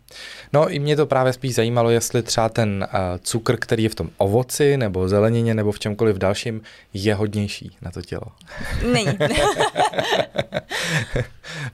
No 0.52 0.70
i 0.70 0.78
mě 0.78 0.96
to 0.96 1.06
právě 1.06 1.32
spíš 1.32 1.54
zajímalo, 1.54 1.90
jestli 1.90 2.22
třeba 2.22 2.48
ten 2.48 2.86
uh, 2.94 2.98
cukr, 3.20 3.56
který 3.56 3.82
je 3.82 3.88
v 3.88 3.94
tom 3.94 4.10
ovoci 4.16 4.76
nebo 4.76 5.08
zelenině 5.08 5.54
nebo 5.54 5.72
v 5.72 5.78
čemkoliv 5.78 6.16
dalším, 6.16 6.60
je 6.94 7.14
hodnější 7.14 7.76
na 7.82 7.90
to 7.90 8.02
tělo. 8.02 8.26
Není. 8.92 9.18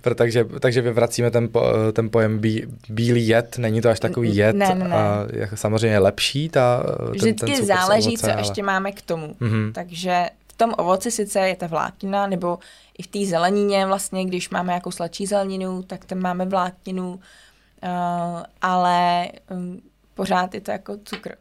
takže, 0.17 0.45
takže 0.61 0.81
vyvracíme 0.81 1.31
ten, 1.31 1.49
po, 1.49 1.63
ten 1.93 2.11
pojem 2.11 2.39
bí, 2.39 2.67
bílý 2.89 3.29
jed, 3.29 3.59
není 3.59 3.81
to 3.81 3.89
až 3.89 4.01
takový 4.01 4.37
jed. 4.37 4.57
Ne, 4.57 4.75
ne, 4.75 4.89
ne. 4.89 4.95
A 4.95 5.27
je 5.33 5.49
samozřejmě 5.55 5.99
lepší 5.99 6.49
ta, 6.49 6.83
ten, 6.97 7.11
Vždycky 7.11 7.47
ten 7.47 7.55
cukr 7.55 7.67
záleží, 7.67 8.09
ovoce, 8.09 8.27
co 8.27 8.33
ale... 8.33 8.41
ještě 8.41 8.63
máme 8.63 8.93
k 8.93 9.03
tomu. 9.03 9.37
Mm-hmm. 9.41 9.73
Takže 9.73 10.27
v 10.49 10.57
tom 10.57 10.75
ovoci 10.79 11.11
sice 11.11 11.39
je 11.41 11.57
ta 11.57 11.67
vláknina, 11.67 12.27
nebo 12.27 12.59
i 12.99 13.03
v 13.03 13.07
té 13.07 13.27
zelenině 13.27 13.87
vlastně, 13.87 14.25
když 14.25 14.51
máme 14.51 14.73
jako 14.73 14.93
sladší 14.93 15.27
zeleninu, 15.27 15.83
tak 15.83 16.05
tam 16.05 16.19
máme 16.19 16.47
vlákninu, 16.47 17.21
ale 18.63 19.29
um, 19.51 19.83
pořád 20.15 20.55
je 20.55 20.61
to 20.61 20.71
jako 20.71 20.97
cukr. 21.05 21.37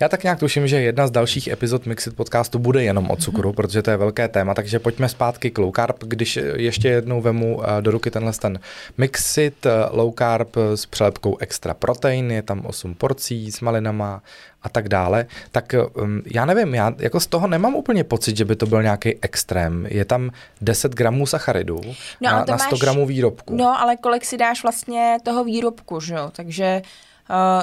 Já 0.00 0.08
tak 0.08 0.22
nějak 0.22 0.38
tuším, 0.38 0.68
že 0.68 0.80
jedna 0.80 1.06
z 1.06 1.10
dalších 1.10 1.48
epizod 1.48 1.86
Mixit 1.86 2.16
podcastu 2.16 2.58
bude 2.58 2.84
jenom 2.84 3.10
o 3.10 3.16
cukru, 3.16 3.50
mm-hmm. 3.50 3.54
protože 3.54 3.82
to 3.82 3.90
je 3.90 3.96
velké 3.96 4.28
téma, 4.28 4.54
takže 4.54 4.78
pojďme 4.78 5.08
zpátky 5.08 5.50
k 5.50 5.58
low 5.58 5.72
carb, 5.76 5.96
když 6.04 6.38
ještě 6.56 6.88
jednou 6.88 7.20
vemu 7.20 7.56
uh, 7.56 7.64
do 7.80 7.90
ruky 7.90 8.10
tenhle 8.10 8.32
ten 8.32 8.60
Mixit 8.98 9.66
uh, 9.66 9.72
low 9.98 10.14
carb 10.18 10.56
s 10.74 10.86
přelepkou 10.86 11.36
extra 11.36 11.74
protein, 11.74 12.30
je 12.30 12.42
tam 12.42 12.66
8 12.66 12.94
porcí 12.94 13.52
s 13.52 13.60
malinama 13.60 14.22
a 14.62 14.68
tak 14.68 14.88
dále, 14.88 15.26
tak 15.52 15.74
um, 15.94 16.22
já 16.26 16.44
nevím, 16.44 16.74
já 16.74 16.94
jako 16.98 17.20
z 17.20 17.26
toho 17.26 17.46
nemám 17.46 17.74
úplně 17.74 18.04
pocit, 18.04 18.36
že 18.36 18.44
by 18.44 18.56
to 18.56 18.66
byl 18.66 18.82
nějaký 18.82 19.18
extrém. 19.22 19.86
Je 19.90 20.04
tam 20.04 20.30
10 20.60 20.92
gramů 20.92 21.26
sacharidů 21.26 21.80
no, 21.84 22.30
na, 22.30 22.44
na 22.48 22.58
100 22.58 22.70
máš, 22.70 22.80
gramů 22.80 23.06
výrobku. 23.06 23.56
No, 23.56 23.80
ale 23.80 23.96
kolik 23.96 24.24
si 24.24 24.36
dáš 24.36 24.62
vlastně 24.62 25.16
toho 25.22 25.44
výrobku, 25.44 26.00
že 26.00 26.14
jo? 26.14 26.30
Takže 26.36 26.82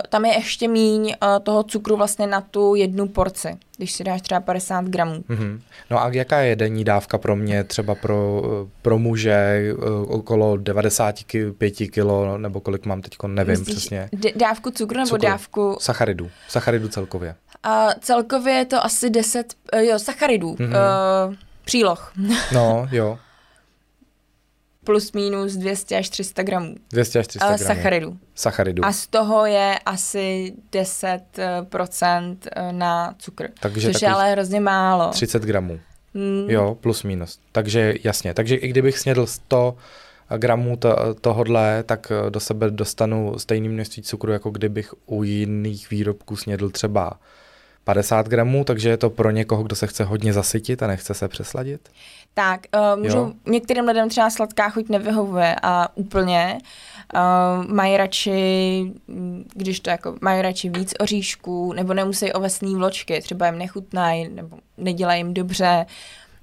tam 0.10 0.26
je 0.26 0.34
ještě 0.34 0.68
míň 0.68 1.02
uh, 1.02 1.40
toho 1.44 1.64
cukru 1.64 1.98
vlastně 1.98 2.28
na 2.28 2.42
tu 2.42 2.76
jednu 2.76 3.08
porci, 3.08 3.58
když 3.78 3.92
si 3.92 4.04
dáš 4.04 4.22
třeba 4.22 4.40
50 4.40 4.86
gramů. 4.86 5.24
Mm-hmm. 5.30 5.60
No 5.90 6.02
a 6.04 6.10
jaká 6.10 6.40
je 6.40 6.56
denní 6.56 6.84
dávka 6.84 7.18
pro 7.18 7.36
mě, 7.36 7.64
třeba 7.64 7.96
pro, 7.96 8.42
pro 8.82 8.98
muže, 8.98 9.64
okolo 10.08 10.58
95 10.58 11.72
kilo, 11.72 12.38
nebo 12.38 12.60
kolik 12.60 12.86
mám 12.86 13.02
teď, 13.02 13.14
nevím 13.28 13.60
Myslíš 13.60 13.76
přesně. 13.76 14.10
D- 14.14 14.32
dávku 14.36 14.72
cukru 14.72 14.98
nebo 14.98 15.10
cukru. 15.10 15.22
dávku? 15.22 15.78
Sacharidu. 15.80 16.30
Sacharidu 16.48 16.88
celkově. 16.88 17.36
Uh, 17.66 17.92
celkově 18.00 18.54
je 18.54 18.66
to 18.66 18.86
asi 18.86 19.10
10, 19.10 19.54
uh, 19.74 19.80
jo, 19.80 20.00
sacharidů, 20.00 20.56
mm-hmm. 20.56 21.28
uh, 21.28 21.36
příloh. 21.66 22.14
no, 22.54 22.88
jo 22.92 23.20
plus 24.90 25.12
minus 25.12 25.54
200 25.54 25.98
až 25.98 26.10
300 26.10 26.44
gramů. 26.44 26.76
200 26.92 27.20
až 27.20 27.28
300 27.28 27.50
uh, 27.50 27.56
gramů. 27.56 27.68
Sacharidů. 27.68 28.18
Sacharidů. 28.36 28.86
A 28.86 28.94
z 28.94 29.08
toho 29.08 29.46
je 29.46 29.80
asi 29.86 30.54
10% 30.72 32.38
eh, 32.52 32.72
na 32.72 33.16
cukr, 33.18 33.50
Takže 33.60 33.92
což 33.92 34.02
je 34.02 34.10
ale 34.10 34.32
hrozně 34.32 34.60
málo. 34.60 35.10
30 35.12 35.44
gramů. 35.44 35.80
Hmm. 36.16 36.50
Jo, 36.50 36.78
plus 36.82 37.04
minus. 37.04 37.40
Takže 37.52 37.94
jasně. 38.04 38.34
Takže 38.34 38.56
i 38.56 38.68
kdybych 38.68 39.00
snědl 39.00 39.26
100 39.26 39.76
gramů 40.38 40.78
to, 40.78 40.96
tohodle, 41.22 41.84
tak 41.84 42.12
eh, 42.12 42.30
do 42.30 42.40
sebe 42.40 42.72
dostanu 42.72 43.40
stejný 43.40 43.70
množství 43.70 44.04
cukru, 44.04 44.32
jako 44.32 44.50
kdybych 44.50 44.94
u 45.06 45.24
jiných 45.24 45.90
výrobků 45.90 46.36
snědl 46.36 46.70
třeba 46.70 47.20
50 47.90 48.28
gramů, 48.28 48.64
takže 48.64 48.90
je 48.90 48.98
to 48.98 49.10
pro 49.10 49.32
někoho, 49.32 49.64
kdo 49.64 49.76
se 49.76 49.88
chce 49.88 50.04
hodně 50.04 50.34
zasytit 50.34 50.84
a 50.84 50.88
nechce 50.88 51.14
se 51.14 51.28
přesladit? 51.28 51.90
Tak, 52.34 52.62
uh, 52.96 53.04
můžou, 53.04 53.18
jo. 53.18 53.34
některým 53.46 53.86
lidem 53.86 54.10
třeba 54.10 54.30
sladká 54.30 54.70
chuť 54.70 54.90
nevyhovuje 54.90 55.56
a 55.64 55.88
úplně 55.96 56.58
uh, 57.16 57.72
mají 57.72 57.98
radši, 57.98 58.84
když 59.54 59.80
to 59.80 59.90
jako, 59.90 60.16
mají 60.22 60.42
radši 60.42 60.70
víc 60.70 60.94
oříšků, 61.00 61.74
nebo 61.74 61.94
nemusí 61.94 62.34
ovesný 62.34 62.76
vločky, 62.76 63.22
třeba 63.22 63.46
jim 63.46 63.58
nechutnají, 63.58 64.30
nebo 64.30 64.58
nedělají 64.78 65.20
jim 65.20 65.34
dobře, 65.34 65.86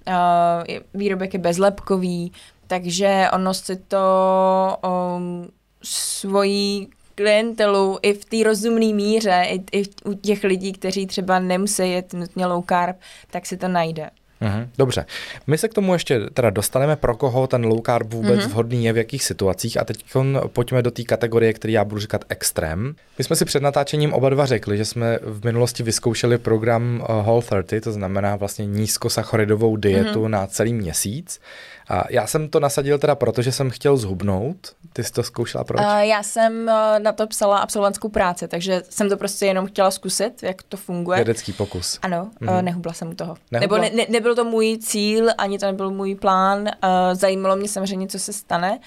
uh, 0.09 0.77
výrobek 0.95 1.35
je 1.35 1.41
bezlepkový, 1.41 2.33
takže 2.67 3.27
ono 3.35 3.55
si 3.55 3.77
to 3.77 4.77
um, 5.17 5.49
svojí 5.83 6.89
klientelu 7.17 7.99
i 8.03 8.13
v 8.15 8.25
té 8.25 8.43
rozumné 8.45 8.93
míře, 8.93 9.47
i, 9.49 9.79
i 9.79 9.85
u 10.05 10.15
těch 10.15 10.45
lidí, 10.45 10.73
kteří 10.73 11.07
třeba 11.07 11.39
nemusí 11.39 11.91
jet 11.91 12.13
nutně 12.13 12.47
low 12.47 12.65
carb, 12.69 12.97
tak 13.31 13.47
si 13.47 13.57
to 13.57 13.69
najde. 13.69 14.11
Mhm, 14.41 14.71
dobře. 14.79 15.07
My 15.47 15.59
se 15.59 15.69
k 15.69 15.75
tomu 15.75 15.93
ještě 15.93 16.21
teda 16.35 16.51
dostaneme, 16.51 16.97
pro 16.97 17.17
koho 17.17 17.47
ten 17.47 17.65
low 17.65 17.81
carb 17.87 18.13
vůbec 18.13 18.41
mm-hmm. 18.41 18.49
vhodný 18.49 18.85
je 18.85 18.93
v 18.93 18.97
jakých 18.97 19.25
situacích 19.25 19.81
a 19.81 19.85
teď 19.85 20.05
pojďme 20.53 20.83
do 20.83 20.91
té 20.91 21.03
kategorie, 21.03 21.53
který 21.53 21.73
já 21.73 21.85
budu 21.85 22.01
říkat 22.01 22.25
extrém. 22.29 22.95
My 23.19 23.25
jsme 23.25 23.37
si 23.37 23.45
před 23.45 23.63
natáčením 23.63 24.13
oba 24.13 24.29
dva 24.29 24.47
řekli, 24.47 24.77
že 24.77 24.85
jsme 24.85 25.19
v 25.23 25.45
minulosti 25.45 25.83
vyzkoušeli 25.83 26.39
program 26.39 27.05
uh, 27.09 27.27
Whole 27.27 27.63
30, 27.63 27.81
to 27.81 27.93
znamená 27.93 28.37
vlastně 28.37 28.67
nízkosacharidovou 28.67 29.77
dietu 29.77 30.25
mm-hmm. 30.25 30.29
na 30.29 30.47
celý 30.47 30.73
měsíc. 30.73 31.41
A 31.89 32.05
já 32.11 32.27
jsem 32.27 32.49
to 32.49 32.61
nasadil 32.61 32.99
teda 32.99 33.15
proto, 33.15 33.43
že 33.43 33.53
jsem 33.53 33.71
chtěl 33.71 33.97
zhubnout. 33.97 34.57
Ty 34.93 35.05
jsi 35.05 35.13
to 35.13 35.23
zkoušela 35.23 35.65
proč? 35.65 35.81
Uh, 35.81 35.99
já 35.99 36.23
jsem 36.23 36.63
uh, 36.63 36.99
na 36.99 37.13
to 37.13 37.27
psala 37.27 37.59
absolventskou 37.59 38.09
práci, 38.09 38.49
takže 38.49 38.83
jsem 38.91 39.09
to 39.09 39.17
prostě 39.17 39.47
jenom 39.47 39.67
chtěla 39.67 39.91
zkusit, 39.91 40.43
jak 40.43 40.63
to 40.63 40.77
funguje. 40.77 41.17
Vědecký 41.17 41.53
pokus. 41.53 41.99
Ano, 42.03 42.31
mm-hmm. 42.41 42.63
nehubla 42.63 42.93
jsem 42.93 43.09
u 43.09 43.15
toho. 43.15 43.37
Nehubla? 43.51 43.79
Nebo 43.79 43.97
ne, 43.97 44.07
ne, 44.09 44.21
nebyl 44.27 44.45
to 44.45 44.51
můj 44.51 44.79
cíl, 44.79 45.29
ani 45.39 45.59
to 45.59 45.67
nebyl 45.67 45.91
můj 45.91 46.15
plán. 46.15 46.61
Uh, 46.63 46.69
zajímalo 47.13 47.57
mě 47.57 47.69
samozřejmě, 47.69 48.07
co 48.07 48.19
se 48.19 48.33
stane. 48.33 48.79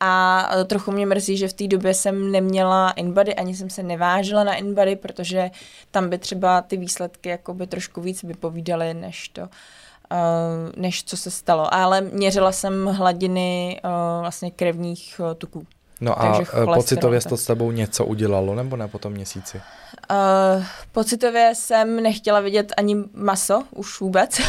A 0.00 0.48
trochu 0.66 0.92
mě 0.92 1.06
mrzí, 1.06 1.36
že 1.36 1.48
v 1.48 1.52
té 1.52 1.66
době 1.66 1.94
jsem 1.94 2.32
neměla 2.32 2.90
InBody, 2.90 3.34
ani 3.34 3.54
jsem 3.54 3.70
se 3.70 3.82
nevážila 3.82 4.44
na 4.44 4.54
InBody, 4.54 4.96
protože 4.96 5.50
tam 5.90 6.08
by 6.08 6.18
třeba 6.18 6.60
ty 6.60 6.76
výsledky 6.76 7.28
jakoby 7.28 7.66
trošku 7.66 8.00
víc 8.00 8.22
vypovídaly, 8.22 8.94
než 8.94 9.28
to, 9.28 9.40
uh, 9.42 9.48
než 10.76 11.04
co 11.04 11.16
se 11.16 11.30
stalo. 11.30 11.74
Ale 11.74 12.00
měřila 12.00 12.52
jsem 12.52 12.86
hladiny 12.86 13.80
vlastně 14.20 14.50
krevních 14.50 15.20
tuků. 15.38 15.66
No 16.00 16.22
a 16.22 16.40
pocitově 16.74 17.20
to 17.20 17.36
s 17.36 17.46
tebou 17.46 17.70
něco 17.70 18.04
udělalo, 18.04 18.54
nebo 18.54 18.76
ne 18.76 18.88
po 18.88 18.98
tom 18.98 19.12
měsíci? 19.12 19.60
Uh, 20.10 20.64
pocitově 20.92 21.50
jsem 21.54 22.02
nechtěla 22.02 22.40
vidět 22.40 22.72
ani 22.76 22.96
maso, 23.14 23.62
už 23.70 24.00
vůbec. 24.00 24.40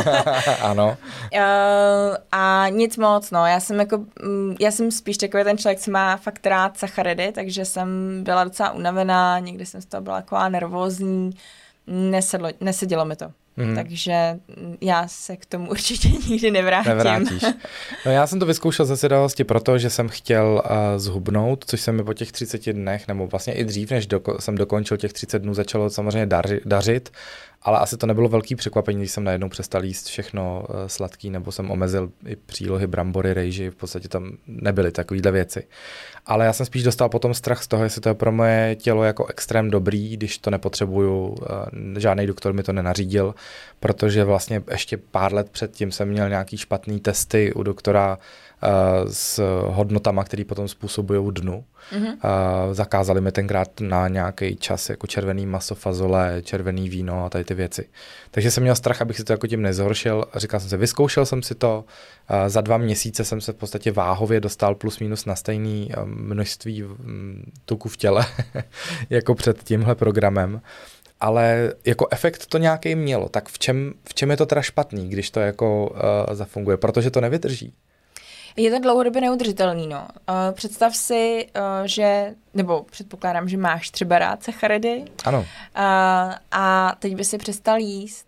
ano. 0.62 0.96
Uh, 1.34 2.16
a 2.32 2.68
nic 2.68 2.96
moc, 2.96 3.30
no. 3.30 3.46
Já 3.46 3.60
jsem 3.60 3.80
jako, 3.80 3.98
mm, 3.98 4.56
já 4.60 4.70
jsem 4.70 4.90
spíš 4.90 5.16
takový 5.16 5.44
ten 5.44 5.58
člověk, 5.58 5.80
co 5.80 5.90
má 5.90 6.16
fakt 6.16 6.46
rád 6.46 6.78
sacharidy, 6.78 7.32
takže 7.32 7.64
jsem 7.64 7.88
byla 8.24 8.44
docela 8.44 8.70
unavená, 8.70 9.38
někdy 9.38 9.66
jsem 9.66 9.80
z 9.80 9.86
toho 9.86 10.00
byla 10.00 10.20
taková 10.22 10.48
nervózní, 10.48 11.30
nesedlo, 11.86 12.48
nesedělo 12.60 13.04
mi 13.04 13.16
to. 13.16 13.32
Mm. 13.56 13.74
Takže 13.74 14.38
já 14.80 15.08
se 15.08 15.36
k 15.36 15.46
tomu 15.46 15.66
určitě 15.70 16.08
nikdy 16.28 16.50
nevrátím. 16.50 16.90
Nevrátíš. 16.96 17.42
No 18.06 18.12
já 18.12 18.26
jsem 18.26 18.38
to 18.40 18.46
vyzkoušel 18.46 18.86
ze 18.86 18.96
svědomosti 18.96 19.44
proto, 19.44 19.78
že 19.78 19.90
jsem 19.90 20.08
chtěl 20.08 20.62
uh, 20.64 20.70
zhubnout, 20.96 21.64
což 21.68 21.80
se 21.80 21.92
mi 21.92 22.04
po 22.04 22.14
těch 22.14 22.32
30 22.32 22.72
dnech, 22.72 23.08
nebo 23.08 23.26
vlastně 23.26 23.52
i 23.54 23.64
dřív, 23.64 23.90
než 23.90 24.08
doko- 24.08 24.38
jsem 24.40 24.54
dokončil 24.54 24.96
těch 24.96 25.12
30 25.12 25.38
dnů, 25.38 25.54
začalo 25.54 25.90
samozřejmě 25.90 26.26
daři- 26.26 26.60
dařit 26.64 27.10
ale 27.64 27.78
asi 27.78 27.96
to 27.96 28.06
nebylo 28.06 28.28
velký 28.28 28.54
překvapení, 28.54 28.98
když 28.98 29.10
jsem 29.10 29.24
najednou 29.24 29.48
přestal 29.48 29.84
jíst 29.84 30.06
všechno 30.06 30.66
uh, 30.68 30.76
sladký, 30.86 31.30
nebo 31.30 31.52
jsem 31.52 31.70
omezil 31.70 32.10
i 32.26 32.36
přílohy, 32.36 32.86
brambory, 32.86 33.34
rejži, 33.34 33.70
v 33.70 33.76
podstatě 33.76 34.08
tam 34.08 34.32
nebyly 34.46 34.90
takovéhle 34.90 35.32
věci. 35.32 35.66
Ale 36.26 36.44
já 36.44 36.52
jsem 36.52 36.66
spíš 36.66 36.82
dostal 36.82 37.08
potom 37.08 37.34
strach 37.34 37.62
z 37.62 37.68
toho, 37.68 37.84
jestli 37.84 38.00
to 38.00 38.08
je 38.08 38.14
pro 38.14 38.32
moje 38.32 38.76
tělo 38.76 39.04
jako 39.04 39.26
extrém 39.26 39.70
dobrý, 39.70 40.16
když 40.16 40.38
to 40.38 40.50
nepotřebuju, 40.50 41.26
uh, 41.26 41.36
žádný 41.98 42.26
doktor 42.26 42.52
mi 42.52 42.62
to 42.62 42.72
nenařídil, 42.72 43.34
protože 43.80 44.24
vlastně 44.24 44.62
ještě 44.70 44.96
pár 44.96 45.34
let 45.34 45.50
předtím 45.50 45.92
jsem 45.92 46.08
měl 46.08 46.28
nějaký 46.28 46.56
špatný 46.56 47.00
testy 47.00 47.52
u 47.52 47.62
doktora 47.62 48.18
s 49.06 49.40
hodnotama, 49.66 50.24
které 50.24 50.44
potom 50.44 50.68
způsobují 50.68 51.32
dnu. 51.32 51.64
Mm-hmm. 51.92 52.16
Zakázali 52.72 53.20
mi 53.20 53.32
tenkrát 53.32 53.80
na 53.80 54.08
nějaký 54.08 54.56
čas 54.56 54.90
jako 54.90 55.06
červený 55.06 55.46
maso, 55.46 55.74
fazole, 55.74 56.42
červený 56.42 56.88
víno 56.88 57.24
a 57.24 57.30
tady 57.30 57.44
ty 57.44 57.54
věci. 57.54 57.88
Takže 58.30 58.50
jsem 58.50 58.62
měl 58.62 58.74
strach, 58.74 59.02
abych 59.02 59.16
si 59.16 59.24
to 59.24 59.32
jako 59.32 59.46
tím 59.46 59.62
nezhoršil. 59.62 60.24
Říkal 60.36 60.60
jsem 60.60 60.68
si, 60.68 60.76
vyzkoušel 60.76 61.26
jsem 61.26 61.42
si 61.42 61.54
to. 61.54 61.84
Za 62.46 62.60
dva 62.60 62.78
měsíce 62.78 63.24
jsem 63.24 63.40
se 63.40 63.52
v 63.52 63.56
podstatě 63.56 63.92
váhově 63.92 64.40
dostal 64.40 64.74
plus 64.74 64.98
minus 64.98 65.24
na 65.24 65.36
stejný 65.36 65.90
množství 66.04 66.84
tuku 67.64 67.88
v 67.88 67.96
těle 67.96 68.26
jako 69.10 69.34
před 69.34 69.64
tímhle 69.64 69.94
programem 69.94 70.60
ale 71.20 71.72
jako 71.84 72.08
efekt 72.10 72.46
to 72.46 72.58
nějaký 72.58 72.94
mělo. 72.94 73.28
Tak 73.28 73.48
v 73.48 73.58
čem, 73.58 73.94
v 74.08 74.14
čem 74.14 74.30
je 74.30 74.36
to 74.36 74.46
teda 74.46 74.62
špatný, 74.62 75.08
když 75.08 75.30
to 75.30 75.40
jako 75.40 75.90
uh, 75.90 76.34
zafunguje? 76.34 76.76
Protože 76.76 77.10
to 77.10 77.20
nevydrží. 77.20 77.74
Je 78.56 78.70
to 78.70 78.78
dlouhodobě 78.78 79.20
neudržitelný, 79.20 79.86
no. 79.86 80.08
Uh, 80.28 80.54
představ 80.54 80.96
si, 80.96 81.46
uh, 81.56 81.86
že, 81.86 82.34
nebo 82.54 82.82
předpokládám, 82.90 83.48
že 83.48 83.56
máš 83.56 83.90
třeba 83.90 84.18
rád 84.18 84.42
sacharidy. 84.42 85.04
Ano. 85.24 85.38
Uh, 85.38 85.46
a 86.50 86.94
teď 86.98 87.16
by 87.16 87.24
si 87.24 87.38
přestal 87.38 87.78
jíst. 87.78 88.26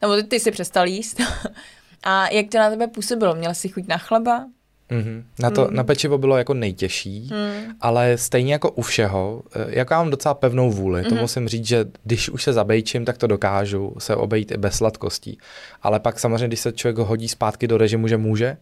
Nebo 0.00 0.16
ty, 0.16 0.22
ty 0.24 0.40
si 0.40 0.50
přestal 0.50 0.86
jíst. 0.86 1.20
a 2.02 2.28
jak 2.28 2.46
to 2.48 2.58
na 2.58 2.70
tebe 2.70 2.86
působilo? 2.86 3.34
Měl 3.34 3.54
jsi 3.54 3.68
chuť 3.68 3.86
na 3.86 3.98
chleba? 3.98 4.46
Mm-hmm. 4.90 5.22
Na, 5.38 5.50
to, 5.50 5.68
mm. 5.70 5.76
na 5.76 5.84
pečivo 5.84 6.18
bylo 6.18 6.36
jako 6.36 6.54
nejtěžší, 6.54 7.30
mm. 7.32 7.72
ale 7.80 8.18
stejně 8.18 8.52
jako 8.52 8.70
u 8.70 8.82
všeho, 8.82 9.42
jako 9.68 9.94
já 9.94 10.00
mám 10.00 10.10
docela 10.10 10.34
pevnou 10.34 10.70
vůli, 10.70 11.02
mm. 11.02 11.08
to 11.08 11.14
musím 11.14 11.48
říct, 11.48 11.66
že 11.66 11.84
když 12.04 12.30
už 12.30 12.42
se 12.42 12.52
zabejčím, 12.52 13.04
tak 13.04 13.18
to 13.18 13.26
dokážu 13.26 13.94
se 13.98 14.16
obejít 14.16 14.52
i 14.52 14.56
bez 14.56 14.74
sladkostí. 14.74 15.38
Ale 15.82 16.00
pak 16.00 16.20
samozřejmě, 16.20 16.46
když 16.46 16.60
se 16.60 16.72
člověk 16.72 16.98
hodí 16.98 17.28
zpátky 17.28 17.68
do 17.68 17.78
režimu, 17.78 18.08
že 18.08 18.16
může, 18.16 18.56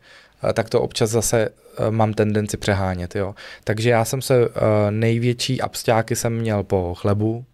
Eh, 0.45 0.53
tak 0.53 0.71
to 0.71 0.81
občas 0.81 1.11
zase 1.11 1.49
eh, 1.49 1.91
mám 1.91 2.15
tendenci 2.15 2.57
přehánět. 2.57 3.17
Jo. 3.17 3.35
Takže 3.65 3.91
já 3.91 4.05
jsem 4.05 4.23
se 4.23 4.49
největší 4.91 5.61
abstáky 5.61 6.17
jsem 6.17 6.33
měl 6.33 6.63
po 6.63 6.95
chlebu, 6.95 7.45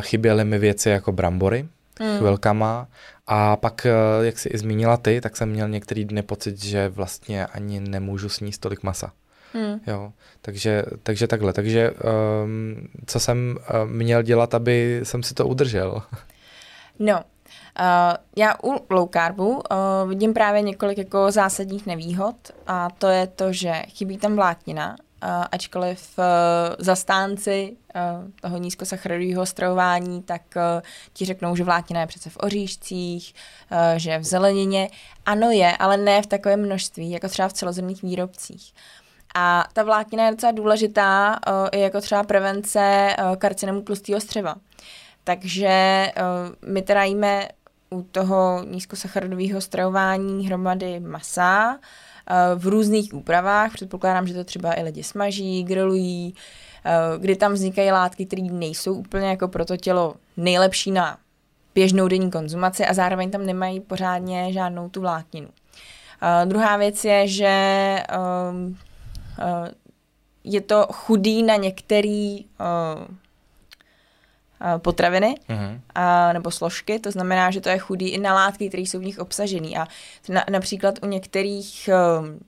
chyběly 0.00 0.44
mi 0.44 0.58
věci 0.58 0.90
jako 0.90 1.12
brambory, 1.12 1.66
hmm. 2.00 2.18
chvilkama 2.18 2.88
a 3.26 3.56
pak, 3.56 3.86
jak 4.20 4.38
si 4.38 4.48
i 4.48 4.58
zmínila 4.58 4.96
ty, 4.96 5.20
tak 5.20 5.36
jsem 5.36 5.50
měl 5.50 5.68
některý 5.68 6.04
dny 6.04 6.22
pocit, 6.22 6.64
že 6.64 6.88
vlastně 6.88 7.46
ani 7.46 7.80
nemůžu 7.80 8.28
sníst 8.28 8.60
tolik 8.60 8.82
masa. 8.82 9.12
Hmm. 9.52 9.80
Jo, 9.86 10.12
takže, 10.42 10.84
takže 11.02 11.26
takhle. 11.26 11.52
Takže 11.52 11.90
um, 11.90 12.88
co 13.06 13.20
jsem 13.20 13.56
uh, 13.56 13.90
měl 13.90 14.22
dělat, 14.22 14.54
aby 14.54 15.00
jsem 15.02 15.22
si 15.22 15.34
to 15.34 15.46
udržel? 15.46 16.02
No, 16.98 17.24
Uh, 17.80 18.16
já 18.36 18.54
u 18.64 18.86
low 18.90 19.08
carbu 19.12 19.50
uh, 19.50 19.62
vidím 20.08 20.34
právě 20.34 20.62
několik 20.62 20.98
jako 20.98 21.30
zásadních 21.30 21.86
nevýhod 21.86 22.36
a 22.66 22.88
to 22.98 23.06
je 23.06 23.26
to, 23.26 23.52
že 23.52 23.72
chybí 23.88 24.18
tam 24.18 24.36
vláknina, 24.36 24.90
uh, 24.90 25.28
ačkoliv 25.52 26.18
uh, 26.18 26.24
zastánci 26.78 27.76
toho 28.40 28.58
nízkosacharidového 28.58 29.46
stravování, 29.46 30.22
tak 30.22 30.42
uh, 30.56 30.62
ti 31.12 31.24
řeknou, 31.24 31.56
že 31.56 31.64
vláknina 31.64 32.00
je 32.00 32.06
přece 32.06 32.30
v 32.30 32.36
oříšcích, 32.40 33.34
uh, 33.72 33.78
že 33.96 34.18
v 34.18 34.24
zelenině. 34.24 34.88
Ano 35.26 35.50
je, 35.50 35.76
ale 35.76 35.96
ne 35.96 36.22
v 36.22 36.26
takovém 36.26 36.60
množství, 36.60 37.10
jako 37.10 37.28
třeba 37.28 37.48
v 37.48 37.52
celozemných 37.52 38.02
výrobcích. 38.02 38.74
A 39.34 39.64
ta 39.72 39.82
vláknina 39.82 40.24
je 40.24 40.30
docela 40.30 40.52
důležitá 40.52 41.30
uh, 41.32 41.68
i 41.72 41.80
jako 41.80 42.00
třeba 42.00 42.22
prevence 42.22 43.16
uh, 43.18 43.36
karcinomu 43.36 43.82
tlustého 43.82 44.20
střeva. 44.20 44.54
Takže 45.24 46.06
uh, 46.16 46.72
my 46.72 46.82
teda 46.82 47.04
jíme 47.04 47.48
u 47.92 48.02
toho 48.02 48.64
nízkosacharidového 48.64 49.60
stravování 49.60 50.46
hromady 50.46 51.00
masa 51.00 51.78
eh, 52.26 52.34
v 52.54 52.66
různých 52.66 53.14
úpravách. 53.14 53.72
Předpokládám, 53.72 54.26
že 54.26 54.34
to 54.34 54.44
třeba 54.44 54.74
i 54.74 54.82
lidi 54.82 55.02
smaží, 55.02 55.64
grilují, 55.64 56.34
eh, 56.34 56.71
kdy 57.18 57.36
tam 57.36 57.52
vznikají 57.52 57.90
látky, 57.90 58.26
které 58.26 58.42
nejsou 58.42 58.94
úplně 58.94 59.28
jako 59.28 59.48
pro 59.48 59.64
to 59.64 59.76
tělo 59.76 60.14
nejlepší 60.36 60.90
na 60.90 61.18
běžnou 61.74 62.08
denní 62.08 62.30
konzumaci 62.30 62.86
a 62.86 62.94
zároveň 62.94 63.30
tam 63.30 63.46
nemají 63.46 63.80
pořádně 63.80 64.52
žádnou 64.52 64.88
tu 64.88 65.00
vlákninu. 65.00 65.48
Uh, 65.48 66.48
druhá 66.48 66.76
věc 66.76 67.04
je, 67.04 67.28
že 67.28 67.96
um, 68.50 68.78
uh, 69.38 69.68
je 70.44 70.60
to 70.60 70.86
chudý 70.92 71.42
na 71.42 71.56
některé 71.56 72.38
uh, 72.60 73.06
potraviny 74.78 75.34
uh-huh. 75.48 75.80
a, 75.94 76.32
nebo 76.32 76.50
složky, 76.50 76.98
to 76.98 77.10
znamená, 77.10 77.50
že 77.50 77.60
to 77.60 77.68
je 77.68 77.78
chudý 77.78 78.08
i 78.08 78.18
na 78.18 78.34
látky, 78.34 78.68
které 78.68 78.82
jsou 78.82 78.98
v 78.98 79.04
nich 79.04 79.18
obsažené. 79.18 79.68
A 79.68 79.88
na, 80.28 80.44
například 80.50 80.94
u 81.02 81.06
některých 81.06 81.90
um, 82.20 82.40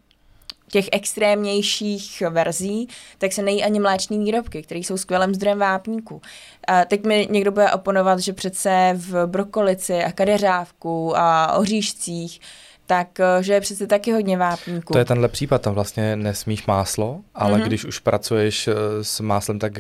těch 0.75 0.89
extrémnějších 0.93 2.23
verzí, 2.31 2.89
tak 3.19 3.33
se 3.33 3.43
nejí 3.43 3.65
ani 3.65 3.81
mléční 3.81 4.19
výrobky, 4.19 4.63
které 4.63 4.81
jsou 4.81 4.97
skvělým 4.97 5.35
zdrojem 5.35 5.59
vápníku. 5.59 6.23
A 6.69 6.85
teď 6.85 7.05
mi 7.05 7.29
někdo 7.31 7.53
bude 7.53 7.73
oponovat, 7.73 8.19
že 8.19 8.33
přece 8.33 8.93
v 8.97 9.27
brokolici 9.27 10.05
a 10.05 10.13
kadeřávku 10.13 11.17
a 11.17 11.53
oříšcích 11.53 12.41
tak 12.87 13.21
eh, 13.21 13.43
že 13.43 13.53
je 13.53 13.61
přece 13.61 13.87
taky 13.87 14.13
hodně 14.13 14.37
vápníků. 14.39 14.93
To 14.93 14.99
je 14.99 15.05
tenhle 15.05 15.29
případ, 15.29 15.63
tam 15.63 15.75
vlastně 15.75 16.17
nesmíš 16.17 16.67
máslo, 16.67 17.21
ale 17.35 17.59
mm-hmm. 17.59 17.67
když 17.67 17.85
už 17.85 17.99
pracuješ 17.99 18.69
eh, 18.69 18.75
s 19.03 19.21
máslem, 19.21 19.59
tak 19.59 19.73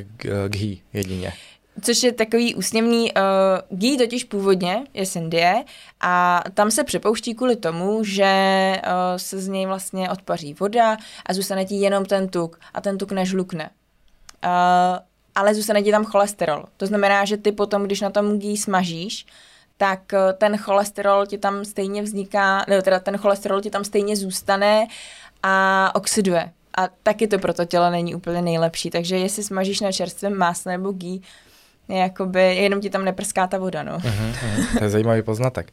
ghee 0.48 0.76
jedině. 0.92 1.32
Což 1.82 2.02
je 2.02 2.12
takový 2.12 2.54
úsměvný, 2.54 3.12
uh, 3.12 3.78
ghee 3.78 3.98
totiž 3.98 4.24
původně 4.24 4.86
je 4.94 5.06
z 5.06 5.16
Indie 5.16 5.64
a 6.00 6.44
tam 6.54 6.70
se 6.70 6.84
přepouští 6.84 7.34
kvůli 7.34 7.56
tomu, 7.56 8.04
že 8.04 8.32
uh, 8.76 8.90
se 9.16 9.38
z 9.38 9.48
něj 9.48 9.66
vlastně 9.66 10.10
odpaří 10.10 10.54
voda 10.54 10.96
a 11.26 11.34
zůstane 11.34 11.64
ti 11.64 11.74
jenom 11.74 12.04
ten 12.04 12.28
tuk 12.28 12.60
a 12.74 12.80
ten 12.80 12.98
tuk 12.98 13.12
nežlukne. 13.12 13.70
Uh, 14.44 14.50
ale 15.34 15.54
zůstane 15.54 15.82
ti 15.82 15.90
tam 15.90 16.04
cholesterol. 16.04 16.64
To 16.76 16.86
znamená, 16.86 17.24
že 17.24 17.36
ty 17.36 17.52
potom, 17.52 17.82
když 17.82 18.00
na 18.00 18.10
tom 18.10 18.38
ghee 18.38 18.56
smažíš, 18.56 19.26
tak 19.76 20.00
ten 20.38 20.56
cholesterol 20.56 21.26
ti 21.26 21.38
tam 21.38 21.64
stejně 21.64 22.02
vzniká, 22.02 22.64
nebo 22.68 22.82
teda 22.82 23.00
ten 23.00 23.16
cholesterol 23.16 23.60
ti 23.60 23.70
tam 23.70 23.84
stejně 23.84 24.16
zůstane 24.16 24.86
a 25.42 25.90
oxiduje. 25.94 26.52
A 26.76 26.88
taky 27.02 27.28
to 27.28 27.38
pro 27.38 27.54
to 27.54 27.64
tělo 27.64 27.90
není 27.90 28.14
úplně 28.14 28.42
nejlepší. 28.42 28.90
Takže 28.90 29.18
jestli 29.18 29.42
smažíš 29.42 29.80
na 29.80 29.92
čerstvém 29.92 30.36
másle 30.36 30.72
nebo 30.72 30.92
ghee, 30.92 31.18
jakoby, 31.88 32.56
jenom 32.56 32.80
ti 32.80 32.90
tam 32.90 33.04
neprská 33.04 33.46
ta 33.46 33.58
voda, 33.58 33.82
no. 33.82 33.98
Uh-huh, 33.98 34.32
uh-huh. 34.32 34.78
To 34.78 34.84
je 34.84 34.90
zajímavý 34.90 35.22
poznatek. 35.22 35.72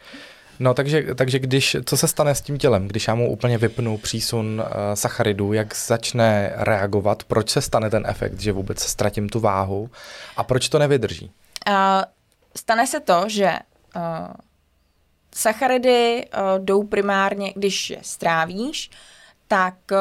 No, 0.60 0.74
takže, 0.74 1.16
takže 1.16 1.40
když, 1.40 1.78
co 1.86 1.98
se 1.98 2.08
stane 2.08 2.36
s 2.36 2.42
tím 2.42 2.58
tělem, 2.58 2.88
když 2.88 3.08
já 3.08 3.16
mu 3.16 3.32
úplně 3.32 3.58
vypnu 3.58 3.98
přísun 3.98 4.62
uh, 4.66 4.94
sacharidů, 4.94 5.54
jak 5.54 5.76
začne 5.76 6.52
reagovat, 6.56 7.24
proč 7.24 7.50
se 7.50 7.62
stane 7.62 7.90
ten 7.90 8.04
efekt, 8.08 8.40
že 8.40 8.52
vůbec 8.52 8.80
ztratím 8.80 9.30
tu 9.30 9.40
váhu 9.40 9.90
a 10.38 10.44
proč 10.44 10.70
to 10.70 10.80
nevydrží? 10.80 11.32
Uh, 11.68 11.74
stane 12.56 12.88
se 12.88 13.00
to, 13.00 13.24
že 13.28 13.52
uh, 13.96 14.02
sacharidy 15.36 16.26
uh, 16.26 16.66
jdou 16.66 16.84
primárně, 16.84 17.54
když 17.56 17.90
je 17.90 17.98
strávíš, 18.02 18.90
tak 19.48 19.76
uh, 19.92 19.98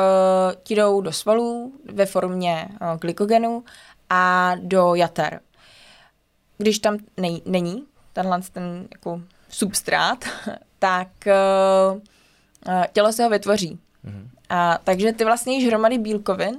ti 0.63 0.75
jdou 0.75 1.01
do 1.01 1.13
svalů 1.13 1.73
ve 1.93 2.07
formě 2.07 2.69
uh, 2.71 2.99
glykogenu 3.01 3.65
a 4.11 4.53
do 4.63 4.95
jater 4.95 5.41
když 6.61 6.79
tam 6.79 6.99
nej, 7.17 7.43
není 7.45 7.85
tenhle 8.13 8.41
ten 8.53 8.89
jako 8.91 9.23
substrát, 9.49 10.25
tak 10.79 11.09
uh, 11.27 12.01
tělo 12.93 13.13
se 13.13 13.25
ho 13.25 13.31
vytvoří. 13.31 13.79
Mm-hmm. 14.05 14.29
A, 14.49 14.79
takže 14.85 15.13
ty 15.13 15.25
vlastně 15.25 15.55
jíš 15.55 15.67
hromady 15.67 15.99
bílkovin 15.99 16.59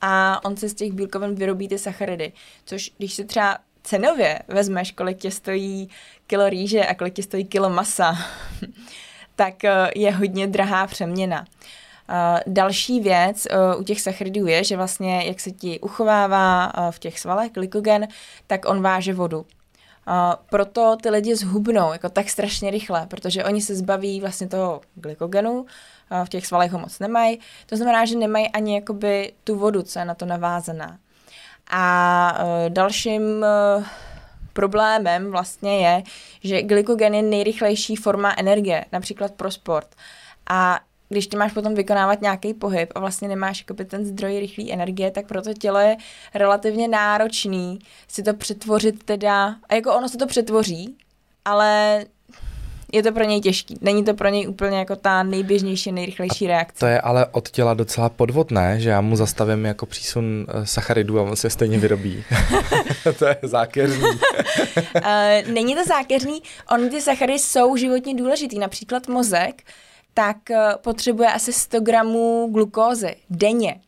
a 0.00 0.44
on 0.44 0.56
se 0.56 0.68
z 0.68 0.74
těch 0.74 0.92
bílkovin 0.92 1.34
vyrobí 1.34 1.68
ty 1.68 1.78
sacharidy. 1.78 2.32
Což 2.64 2.90
když 2.98 3.14
si 3.14 3.24
třeba 3.24 3.58
cenově 3.82 4.38
vezmeš, 4.48 4.92
kolik 4.92 5.18
tě 5.18 5.30
stojí 5.30 5.88
kilo 6.26 6.48
rýže 6.48 6.86
a 6.86 6.94
kolik 6.94 7.14
tě 7.14 7.22
stojí 7.22 7.44
kilo 7.44 7.70
masa, 7.70 8.18
tak 9.36 9.54
uh, 9.64 9.70
je 9.94 10.12
hodně 10.12 10.46
drahá 10.46 10.86
přeměna. 10.86 11.44
Uh, 12.12 12.38
další 12.46 13.00
věc 13.00 13.46
uh, 13.74 13.80
u 13.80 13.84
těch 13.84 14.00
sacharidů 14.00 14.46
je, 14.46 14.64
že 14.64 14.76
vlastně, 14.76 15.22
jak 15.26 15.40
se 15.40 15.50
ti 15.50 15.80
uchovává 15.80 16.78
uh, 16.78 16.90
v 16.90 16.98
těch 16.98 17.20
svalech 17.20 17.52
glykogen, 17.52 18.08
tak 18.46 18.68
on 18.68 18.82
váže 18.82 19.14
vodu. 19.14 19.38
Uh, 19.38 19.44
proto 20.50 20.96
ty 21.02 21.10
lidi 21.10 21.36
zhubnou 21.36 21.92
jako 21.92 22.08
tak 22.08 22.30
strašně 22.30 22.70
rychle, 22.70 23.06
protože 23.06 23.44
oni 23.44 23.62
se 23.62 23.74
zbaví 23.74 24.20
vlastně 24.20 24.48
toho 24.48 24.80
glykogenu, 24.94 25.52
uh, 25.52 25.66
v 26.24 26.28
těch 26.28 26.46
svalech 26.46 26.72
ho 26.72 26.78
moc 26.78 26.98
nemají, 26.98 27.38
to 27.66 27.76
znamená, 27.76 28.04
že 28.04 28.16
nemají 28.16 28.48
ani 28.48 28.74
jakoby 28.74 29.32
tu 29.44 29.56
vodu, 29.58 29.82
co 29.82 29.98
je 29.98 30.04
na 30.04 30.14
to 30.14 30.26
navázaná. 30.26 30.98
A 31.70 32.38
uh, 32.38 32.48
dalším 32.68 33.22
uh, 33.22 33.84
problémem 34.52 35.30
vlastně 35.30 35.86
je, 35.86 36.02
že 36.44 36.62
glykogen 36.62 37.14
je 37.14 37.22
nejrychlejší 37.22 37.96
forma 37.96 38.34
energie, 38.38 38.84
například 38.92 39.32
pro 39.32 39.50
sport. 39.50 39.88
A 40.50 40.80
když 41.12 41.26
ty 41.26 41.36
máš 41.36 41.52
potom 41.52 41.74
vykonávat 41.74 42.22
nějaký 42.22 42.54
pohyb 42.54 42.92
a 42.94 43.00
vlastně 43.00 43.28
nemáš 43.28 43.60
jakoby 43.60 43.84
ten 43.84 44.04
zdroj 44.04 44.40
rychlé 44.40 44.64
energie, 44.70 45.10
tak 45.10 45.26
pro 45.26 45.42
to 45.42 45.54
tělo 45.54 45.78
je 45.78 45.96
relativně 46.34 46.88
náročný 46.88 47.78
si 48.08 48.22
to 48.22 48.34
přetvořit 48.34 49.04
teda, 49.04 49.56
a 49.68 49.74
jako 49.74 49.94
ono 49.94 50.08
se 50.08 50.18
to 50.18 50.26
přetvoří, 50.26 50.96
ale 51.44 52.04
je 52.92 53.02
to 53.02 53.12
pro 53.12 53.24
něj 53.24 53.40
těžký. 53.40 53.78
Není 53.80 54.04
to 54.04 54.14
pro 54.14 54.28
něj 54.28 54.48
úplně 54.48 54.78
jako 54.78 54.96
ta 54.96 55.22
nejběžnější, 55.22 55.92
nejrychlejší 55.92 56.46
reakce. 56.46 56.78
To 56.78 56.86
je 56.86 57.00
ale 57.00 57.26
od 57.26 57.50
těla 57.50 57.74
docela 57.74 58.08
podvodné, 58.08 58.80
že 58.80 58.90
já 58.90 59.00
mu 59.00 59.16
zastavím 59.16 59.64
jako 59.64 59.86
přísun 59.86 60.46
eh, 60.48 60.66
sacharidů 60.66 61.18
a 61.18 61.22
on 61.22 61.36
se 61.36 61.50
stejně 61.50 61.78
vyrobí. 61.78 62.24
to 63.18 63.24
je 63.26 63.36
zákeřný. 63.42 64.08
uh, 64.08 65.52
není 65.52 65.74
to 65.74 65.84
zákeřný, 65.84 66.42
on 66.74 66.88
ty 66.88 67.00
sacharidy 67.00 67.38
jsou 67.38 67.76
životně 67.76 68.14
důležitý. 68.14 68.58
Například 68.58 69.08
mozek 69.08 69.62
tak 70.14 70.50
eh, 70.50 70.74
potřebuje 70.80 71.32
asi 71.32 71.52
100 71.52 71.80
gramů 71.80 72.48
glukózy 72.52 73.16
denně. 73.30 73.80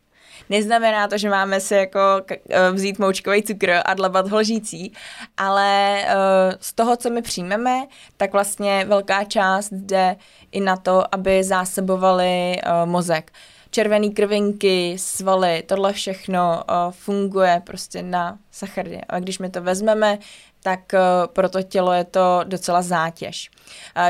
Neznamená 0.49 1.07
to, 1.07 1.17
že 1.17 1.29
máme 1.29 1.59
si 1.59 1.73
jako 1.73 1.99
eh, 2.29 2.71
vzít 2.71 2.99
moučkový 2.99 3.43
cukr 3.43 3.71
a 3.85 3.93
dlabat 3.93 4.27
ho 4.27 4.37
lžící, 4.37 4.93
ale 5.37 6.01
eh, 6.01 6.15
z 6.59 6.73
toho, 6.73 6.97
co 6.97 7.09
my 7.09 7.21
přijmeme, 7.21 7.85
tak 8.17 8.33
vlastně 8.33 8.85
velká 8.87 9.23
část 9.23 9.69
jde 9.71 10.15
i 10.51 10.59
na 10.59 10.77
to, 10.77 11.15
aby 11.15 11.43
zásobovali 11.43 12.57
mozek 12.85 13.31
červené 13.71 14.09
krvinky, 14.09 14.95
svaly, 14.99 15.63
tohle 15.65 15.93
všechno 15.93 16.63
funguje 16.91 17.61
prostě 17.65 18.03
na 18.03 18.37
sacharidy. 18.51 19.01
A 19.09 19.19
když 19.19 19.39
my 19.39 19.49
to 19.49 19.61
vezmeme, 19.61 20.19
tak 20.65 20.93
uh, 20.93 21.33
pro 21.33 21.49
to 21.49 21.61
tělo 21.61 21.93
je 21.93 22.03
to 22.03 22.41
docela 22.43 22.81
zátěž. 22.81 23.49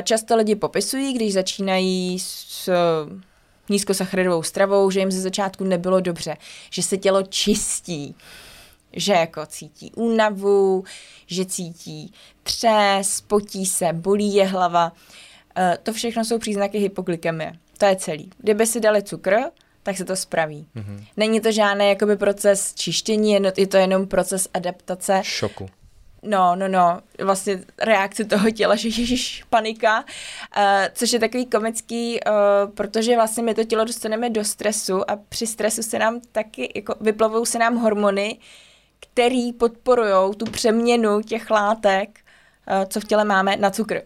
Často 0.04 0.36
lidi 0.36 0.56
popisují, 0.56 1.14
když 1.14 1.34
začínají 1.34 2.20
s 2.20 2.68
uh, 2.68 3.20
nízkosacharidovou 3.70 4.44
stravou, 4.44 4.92
že 4.92 5.00
jim 5.00 5.12
ze 5.12 5.22
začátku 5.22 5.64
nebylo 5.64 6.00
dobře, 6.00 6.38
že 6.70 6.84
se 6.84 6.98
tělo 6.98 7.24
čistí, 7.24 8.16
že 8.94 9.14
jako 9.14 9.46
cítí 9.46 9.92
únavu, 9.96 10.84
že 11.28 11.46
cítí 11.46 12.14
třes, 12.44 13.22
potí 13.22 13.66
se, 13.66 13.94
bolí 13.94 14.34
je 14.36 14.46
hlava. 14.46 14.92
Uh, 14.92 15.64
to 15.84 15.94
všechno 15.94 16.26
jsou 16.26 16.40
příznaky 16.40 16.78
hypoglykemie. 16.78 17.54
To 17.78 17.86
je 17.86 17.96
celý. 17.96 18.30
Kdyby 18.38 18.68
si 18.68 18.80
dali 18.80 19.04
cukr, 19.04 19.36
tak 19.84 19.98
se 19.98 20.06
to 20.06 20.16
spraví. 20.16 20.68
Mm-hmm. 20.76 21.06
Není 21.18 21.42
to 21.42 21.52
žádný 21.52 21.90
jakoby 21.90 22.18
proces 22.18 22.74
čištění, 22.74 23.32
je 23.58 23.68
to 23.68 23.78
jenom 23.78 24.08
proces 24.08 24.48
adaptace. 24.54 25.22
Šoku. 25.24 25.70
No, 26.26 26.56
no, 26.56 26.68
no, 26.68 27.02
vlastně 27.24 27.64
reakce 27.78 28.26
toho 28.26 28.52
těla, 28.52 28.76
že 28.76 28.88
ježiš, 28.88 29.44
panika, 29.50 30.00
uh, 30.00 30.64
což 30.94 31.14
je 31.14 31.20
takový 31.20 31.46
komický, 31.46 32.20
uh, 32.20 32.72
protože 32.74 33.16
vlastně 33.16 33.44
my 33.44 33.54
to 33.54 33.64
tělo 33.64 33.86
dostaneme 33.86 34.30
do 34.30 34.44
stresu 34.44 35.12
a 35.12 35.16
při 35.30 35.48
stresu 35.48 35.84
se 35.84 36.00
nám 36.00 36.22
taky, 36.32 36.72
jako 36.76 36.96
vyplavou 37.02 37.46
se 37.46 37.60
nám 37.60 37.76
hormony, 37.76 38.38
který 39.00 39.54
podporují 39.54 40.36
tu 40.38 40.46
přeměnu 40.46 41.22
těch 41.22 41.52
látek, 41.52 42.20
uh, 42.20 42.86
co 42.86 43.00
v 43.00 43.06
těle 43.06 43.26
máme, 43.26 43.58
na 43.58 43.70
cukr. 43.70 44.02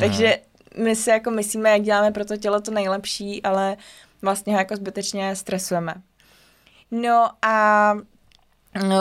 Takže 0.00 0.38
my 0.76 0.96
si 0.96 1.10
jako 1.10 1.30
myslíme, 1.30 1.70
jak 1.70 1.82
děláme 1.82 2.10
pro 2.10 2.24
to 2.24 2.36
tělo 2.36 2.60
to 2.60 2.70
nejlepší, 2.70 3.42
ale 3.42 3.76
vlastně 4.22 4.52
ho 4.52 4.58
jako 4.58 4.76
zbytečně 4.76 5.36
stresujeme. 5.36 5.94
No 6.90 7.30
a 7.42 7.94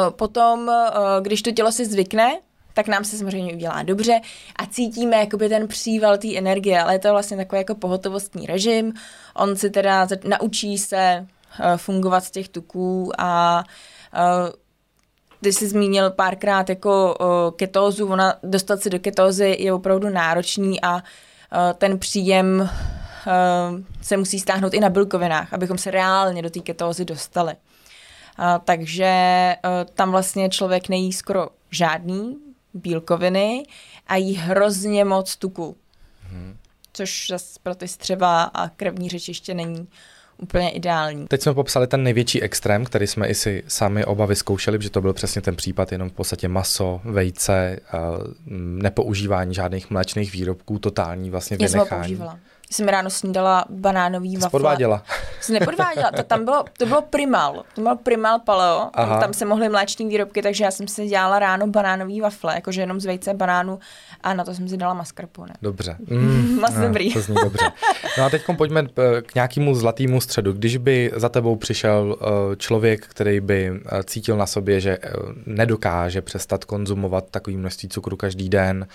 potom, 0.10 0.70
eh, 0.70 0.94
když 1.22 1.42
to 1.42 1.52
tělo 1.52 1.72
si 1.72 1.86
zvykne, 1.86 2.40
tak 2.74 2.88
nám 2.88 3.04
se 3.04 3.18
samozřejmě 3.18 3.54
udělá 3.54 3.84
dobře 3.84 4.22
a 4.56 4.66
cítíme 4.66 5.18
jakoby 5.18 5.50
ten 5.50 5.68
příval 5.68 6.18
té 6.18 6.38
energie, 6.38 6.82
ale 6.82 6.96
je 6.96 7.00
to 7.00 7.12
vlastně 7.12 7.38
takový 7.38 7.60
jako 7.60 7.76
pohotovostní 7.76 8.46
režim. 8.46 8.94
On 9.36 9.56
si 9.56 9.70
teda 9.70 10.08
naučí 10.24 10.78
se 10.78 10.98
eh, 10.98 11.78
fungovat 11.78 12.24
z 12.24 12.32
těch 12.32 12.50
tuků 12.50 13.12
a 13.18 13.64
uh, 14.14 14.50
ty 15.42 15.54
jsi 15.54 15.68
zmínil 15.68 16.12
párkrát 16.12 16.70
jako 16.70 17.16
ketózu, 17.56 18.08
ona 18.08 18.34
dostat 18.44 18.82
se 18.82 18.90
do 18.90 19.00
ketózy 19.00 19.56
je 19.60 19.74
opravdu 19.74 20.10
náročný 20.10 20.82
a 20.82 21.04
ten 21.78 22.00
příjem 22.00 22.70
se 24.02 24.18
musí 24.18 24.40
stáhnout 24.40 24.74
i 24.74 24.80
na 24.80 24.90
bílkovinách, 24.90 25.54
abychom 25.54 25.78
se 25.78 25.92
reálně 25.92 26.42
do 26.42 26.50
té 26.50 26.60
ketózy 26.60 27.06
dostali. 27.06 27.56
Takže 28.64 29.56
uh, 29.66 29.72
tam 29.94 30.12
vlastně 30.12 30.50
člověk 30.50 30.90
nejí 30.90 31.14
skoro 31.14 31.50
žádný 31.72 32.38
bílkoviny 32.74 33.64
a 34.08 34.16
jí 34.16 34.36
hrozně 34.36 35.06
moc 35.06 35.36
tuku. 35.36 35.76
Hmm. 36.32 36.58
což 36.94 37.28
zase 37.30 37.60
pro 37.64 37.76
ty 37.76 37.88
střeva 37.88 38.44
a 38.44 38.70
krevní 38.70 39.10
řečiště 39.10 39.54
není 39.54 39.88
úplně 40.38 40.70
ideální. 40.70 41.28
Teď 41.28 41.42
jsme 41.42 41.54
popsali 41.54 41.88
ten 41.88 42.04
největší 42.04 42.42
extrém, 42.42 42.86
který 42.86 43.08
jsme 43.08 43.28
i 43.28 43.36
si 43.36 43.64
sami 43.68 44.06
oba 44.06 44.26
vyzkoušeli, 44.26 44.82
že 44.82 44.90
to 44.90 45.02
byl 45.02 45.14
přesně 45.14 45.42
ten 45.42 45.56
případ, 45.56 45.92
jenom 45.92 46.10
v 46.10 46.14
podstatě 46.14 46.48
maso, 46.48 47.02
vejce, 47.04 47.80
nepoužívání 48.56 49.54
žádných 49.54 49.90
mléčných 49.90 50.32
výrobků, 50.32 50.80
totální 50.80 51.30
vlastně 51.30 51.58
vynechání. 51.58 51.80
Já 51.80 51.86
jsem 51.86 51.98
ho 51.98 52.04
používala 52.04 52.40
jsem 52.72 52.88
ráno 52.88 53.10
snídala 53.10 53.66
banánový 53.70 54.36
wafle. 54.38 54.50
podváděla. 54.50 55.04
Jsi 55.42 55.54
nepodváděla, 55.54 56.12
to 56.12 56.24
tam 56.24 56.46
bylo, 56.46 56.64
to 56.78 56.86
bylo 56.86 57.02
primal, 57.02 57.64
to 57.76 57.82
bylo 57.82 57.96
primal 57.96 58.40
paleo, 58.40 58.90
Aha. 58.94 59.20
tam 59.20 59.34
se 59.34 59.46
mohly 59.46 59.70
mléční 59.70 60.08
výrobky, 60.08 60.42
takže 60.42 60.64
já 60.64 60.72
jsem 60.72 60.88
si 60.88 61.08
dělala 61.08 61.40
ráno 61.40 61.68
banánový 61.68 62.22
wafle, 62.22 62.56
jakože 62.56 62.82
jenom 62.82 63.00
z 63.00 63.06
vejce, 63.06 63.34
banánu 63.34 63.80
a 64.22 64.34
na 64.34 64.44
to 64.44 64.54
jsem 64.54 64.70
si 64.70 64.78
dala 64.78 64.94
mascarpone. 64.94 65.54
Dobře. 65.62 65.98
Mm, 66.10 66.60
Moc 66.62 66.74
dobrý. 66.74 67.14
To 67.14 67.22
zní 67.22 67.36
dobře. 67.44 67.72
No 68.18 68.24
a 68.26 68.30
teď 68.30 68.42
pojďme 68.58 68.84
eh, 68.98 69.22
k 69.22 69.36
nějakému 69.36 69.76
zlatému 69.76 70.22
středu. 70.22 70.54
Když 70.54 70.78
by 70.78 71.12
za 71.16 71.30
tebou 71.30 71.56
přišel 71.56 72.16
eh, 72.22 72.56
člověk, 72.56 73.08
který 73.08 73.40
by 73.40 73.72
eh, 73.86 74.04
cítil 74.04 74.38
na 74.38 74.46
sobě, 74.46 74.80
že 74.80 74.98
nedokáže 75.46 76.22
přestat 76.22 76.66
konzumovat 76.66 77.26
takový 77.32 77.58
množství 77.58 77.90
cukru 77.90 78.18
každý 78.18 78.50
den, 78.50 78.88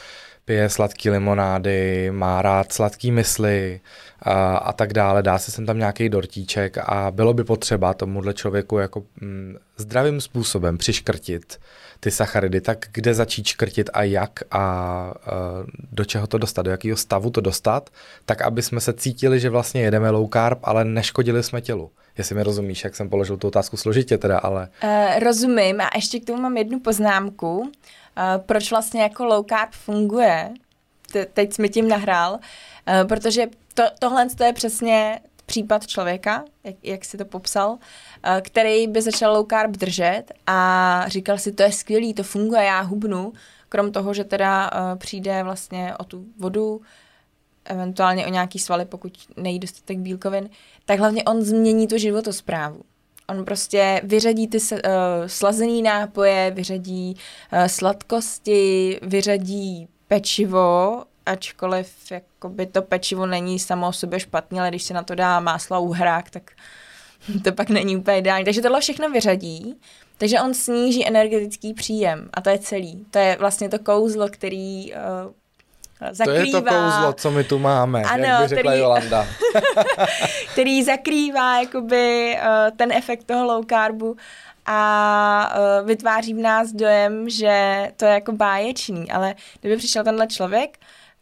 pije 0.44 0.68
sladký 0.68 1.10
limonády, 1.10 2.10
má 2.10 2.42
rád 2.42 2.72
sladký 2.72 3.10
mysli 3.10 3.80
a, 4.22 4.56
a 4.56 4.72
tak 4.72 4.92
dále, 4.92 5.22
dá 5.22 5.38
se 5.38 5.50
sem 5.50 5.66
tam 5.66 5.78
nějaký 5.78 6.08
dortíček 6.08 6.78
a 6.78 7.10
bylo 7.10 7.34
by 7.34 7.44
potřeba 7.44 7.94
tomuhle 7.94 8.34
člověku 8.34 8.78
jako 8.78 9.02
mm, 9.20 9.56
zdravým 9.76 10.20
způsobem 10.20 10.78
přiškrtit 10.78 11.58
ty 12.00 12.10
sacharidy, 12.10 12.60
tak 12.60 12.86
kde 12.92 13.14
začít 13.14 13.46
škrtit 13.46 13.90
a 13.92 14.02
jak 14.02 14.40
a, 14.50 14.58
a 14.58 15.14
do 15.92 16.04
čeho 16.04 16.26
to 16.26 16.38
dostat, 16.38 16.62
do 16.62 16.70
jakého 16.70 16.96
stavu 16.96 17.30
to 17.30 17.40
dostat, 17.40 17.90
tak 18.24 18.42
aby 18.42 18.62
jsme 18.62 18.80
se 18.80 18.92
cítili, 18.92 19.40
že 19.40 19.50
vlastně 19.50 19.82
jedeme 19.82 20.10
low 20.10 20.28
carb, 20.32 20.58
ale 20.62 20.84
neškodili 20.84 21.42
jsme 21.42 21.60
tělu. 21.60 21.90
Jestli 22.18 22.34
mi 22.34 22.42
rozumíš, 22.42 22.84
jak 22.84 22.96
jsem 22.96 23.08
položil 23.08 23.36
tu 23.36 23.48
otázku 23.48 23.76
složitě 23.76 24.18
teda, 24.18 24.38
ale... 24.38 24.68
Uh, 24.84 25.18
rozumím. 25.24 25.80
A 25.80 25.90
ještě 25.94 26.20
k 26.20 26.24
tomu 26.24 26.42
mám 26.42 26.56
jednu 26.56 26.80
poznámku. 26.80 27.58
Uh, 27.58 27.68
proč 28.46 28.70
vlastně 28.70 29.02
jako 29.02 29.24
low 29.24 29.44
carb 29.48 29.72
funguje? 29.72 30.54
Te- 31.12 31.26
teď 31.26 31.52
jsme 31.52 31.68
tím 31.68 31.88
nahrál, 31.88 32.32
uh, 32.32 33.08
protože 33.08 33.46
to, 33.74 33.82
tohle 33.98 34.28
to 34.28 34.44
je 34.44 34.52
přesně 34.52 35.20
případ 35.46 35.86
člověka, 35.86 36.44
jak, 36.64 36.74
jak 36.82 37.04
si 37.04 37.18
to 37.18 37.24
popsal, 37.24 37.70
uh, 37.70 37.78
který 38.40 38.86
by 38.86 39.02
začal 39.02 39.32
low 39.32 39.46
carb 39.50 39.70
držet 39.70 40.24
a 40.46 41.04
říkal 41.06 41.38
si, 41.38 41.52
to 41.52 41.62
je 41.62 41.72
skvělý, 41.72 42.14
to 42.14 42.22
funguje, 42.22 42.64
já 42.64 42.80
hubnu, 42.80 43.32
krom 43.68 43.92
toho, 43.92 44.14
že 44.14 44.24
teda 44.24 44.70
přijde 44.98 45.42
vlastně 45.42 45.96
o 45.96 46.04
tu 46.04 46.24
vodu, 46.38 46.80
eventuálně 47.64 48.26
o 48.26 48.30
nějaký 48.30 48.58
svaly, 48.58 48.84
pokud 48.84 49.18
nejí 49.36 49.58
dostatek 49.58 49.98
bílkovin, 49.98 50.50
tak 50.84 50.98
hlavně 50.98 51.24
on 51.24 51.42
změní 51.42 51.88
tu 51.88 51.98
životosprávu. 51.98 52.80
On 53.32 53.44
prostě 53.44 54.00
vyřadí 54.04 54.48
ty 54.48 54.58
uh, 54.58 54.78
slazený 55.26 55.82
nápoje, 55.82 56.50
vyřadí 56.50 57.16
uh, 57.52 57.64
sladkosti, 57.64 58.98
vyřadí 59.02 59.88
pečivo, 60.08 61.02
ačkoliv 61.26 62.10
jakoby 62.10 62.66
to 62.66 62.82
pečivo 62.82 63.26
není 63.26 63.58
samo 63.58 63.88
o 63.88 63.92
sobě 63.92 64.20
špatně, 64.20 64.60
ale 64.60 64.68
když 64.68 64.82
se 64.82 64.94
na 64.94 65.02
to 65.02 65.14
dá 65.14 65.40
máslo 65.40 65.76
a 65.76 65.80
uhrák, 65.80 66.30
tak 66.30 66.50
to 67.44 67.52
pak 67.52 67.70
není 67.70 67.96
úplně 67.96 68.18
ideální. 68.18 68.44
Takže 68.44 68.62
tohle 68.62 68.80
všechno 68.80 69.10
vyřadí, 69.10 69.74
takže 70.18 70.40
on 70.40 70.54
sníží 70.54 71.06
energetický 71.06 71.74
příjem 71.74 72.28
a 72.34 72.40
to 72.40 72.50
je 72.50 72.58
celý. 72.58 73.06
To 73.10 73.18
je 73.18 73.36
vlastně 73.40 73.68
to 73.68 73.78
kouzlo, 73.78 74.28
který 74.28 74.92
uh, 74.92 74.98
zakrývá. 76.10 76.40
To 76.40 76.46
je 76.46 76.52
to 76.52 76.62
kouzlo, 76.62 77.12
co 77.12 77.30
my 77.30 77.44
tu 77.44 77.58
máme, 77.58 78.02
ano, 78.02 78.24
jak 78.24 78.42
by 78.42 78.48
řekla 78.48 78.70
který, 78.70 78.82
Jolanda. 78.82 79.26
který 80.52 80.84
zakrývá 80.84 81.60
jakoby 81.60 82.36
uh, 82.40 82.76
ten 82.76 82.92
efekt 82.92 83.24
toho 83.24 83.44
low 83.44 83.64
carbu 83.66 84.16
a 84.66 85.54
uh, 85.80 85.86
vytváří 85.86 86.34
v 86.34 86.38
nás 86.38 86.72
dojem, 86.72 87.28
že 87.28 87.88
to 87.96 88.04
je 88.04 88.12
jako 88.12 88.32
báječný, 88.32 89.10
ale 89.10 89.34
kdyby 89.60 89.76
přišel 89.76 90.04
tenhle 90.04 90.26
člověk, 90.26 90.78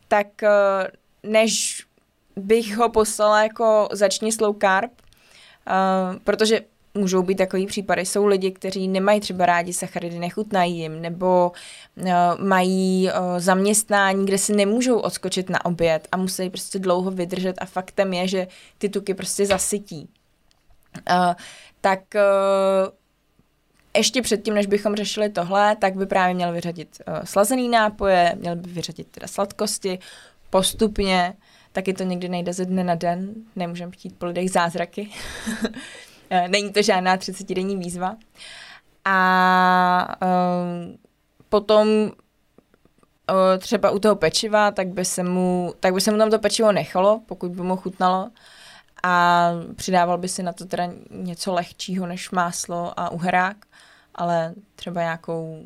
tak 0.08 0.26
uh, 0.42 1.30
než 1.30 1.82
bych 2.36 2.76
ho 2.76 2.88
poslala 2.88 3.42
jako 3.42 3.88
začni 3.92 4.32
slow 4.32 4.56
carb, 4.60 4.90
uh, 4.90 6.16
protože 6.24 6.60
můžou 6.94 7.22
být 7.22 7.34
takový 7.34 7.66
případy. 7.66 8.06
Jsou 8.06 8.26
lidi, 8.26 8.50
kteří 8.50 8.88
nemají 8.88 9.20
třeba 9.20 9.46
rádi 9.46 9.72
sacharidy, 9.72 10.18
nechutnají 10.18 10.78
jim, 10.78 11.02
nebo 11.02 11.52
uh, 11.96 12.10
mají 12.38 13.08
uh, 13.08 13.38
zaměstnání, 13.38 14.26
kde 14.26 14.38
si 14.38 14.56
nemůžou 14.56 14.98
odskočit 14.98 15.50
na 15.50 15.64
oběd 15.64 16.08
a 16.12 16.16
musí 16.16 16.50
prostě 16.50 16.78
dlouho 16.78 17.10
vydržet 17.10 17.56
a 17.58 17.66
faktem 17.66 18.12
je, 18.12 18.28
že 18.28 18.46
ty 18.78 18.88
tuky 18.88 19.14
prostě 19.14 19.46
zasytí. 19.46 20.08
Uh, 21.10 21.34
tak 21.80 22.00
uh, 22.14 22.92
ještě 23.96 24.22
předtím, 24.22 24.54
než 24.54 24.66
bychom 24.66 24.96
řešili 24.96 25.28
tohle, 25.28 25.76
tak 25.76 25.94
by 25.94 26.06
právě 26.06 26.34
měl 26.34 26.52
vyřadit 26.52 26.88
uh, 27.08 27.24
slazený 27.24 27.68
nápoje, 27.68 28.36
měl 28.38 28.56
by 28.56 28.70
vyřadit 28.70 29.08
teda 29.10 29.26
sladkosti 29.26 29.98
postupně, 30.50 31.34
taky 31.72 31.92
to 31.92 32.04
někdy 32.04 32.28
nejde 32.28 32.52
ze 32.52 32.64
dne 32.64 32.84
na 32.84 32.94
den, 32.94 33.34
nemůžeme 33.56 33.92
chtít 33.92 34.18
po 34.18 34.26
lidech 34.26 34.50
zázraky. 34.50 35.08
Eh, 36.30 36.48
není 36.48 36.72
to 36.72 36.82
žádná 36.82 37.16
30-denní 37.16 37.76
výzva. 37.76 38.16
A 39.04 40.16
um, 40.22 40.98
potom 41.48 41.88
uh, 41.88 43.58
třeba 43.58 43.90
u 43.90 43.98
toho 43.98 44.16
pečiva, 44.16 44.70
tak 44.70 44.88
by, 44.88 45.04
se 45.04 45.22
mu, 45.22 45.74
tak 45.80 45.94
by 45.94 46.00
se 46.00 46.10
mu 46.10 46.18
tam 46.18 46.30
to 46.30 46.38
pečivo 46.38 46.72
nechalo, 46.72 47.20
pokud 47.26 47.50
by 47.50 47.62
mu 47.62 47.76
chutnalo. 47.76 48.30
A 49.02 49.50
přidával 49.76 50.18
by 50.18 50.28
si 50.28 50.42
na 50.42 50.52
to 50.52 50.64
teda 50.64 50.88
něco 51.10 51.52
lehčího 51.52 52.06
než 52.06 52.30
máslo 52.30 53.00
a 53.00 53.10
uhrák, 53.10 53.56
ale 54.14 54.54
třeba 54.74 55.00
nějakou 55.00 55.64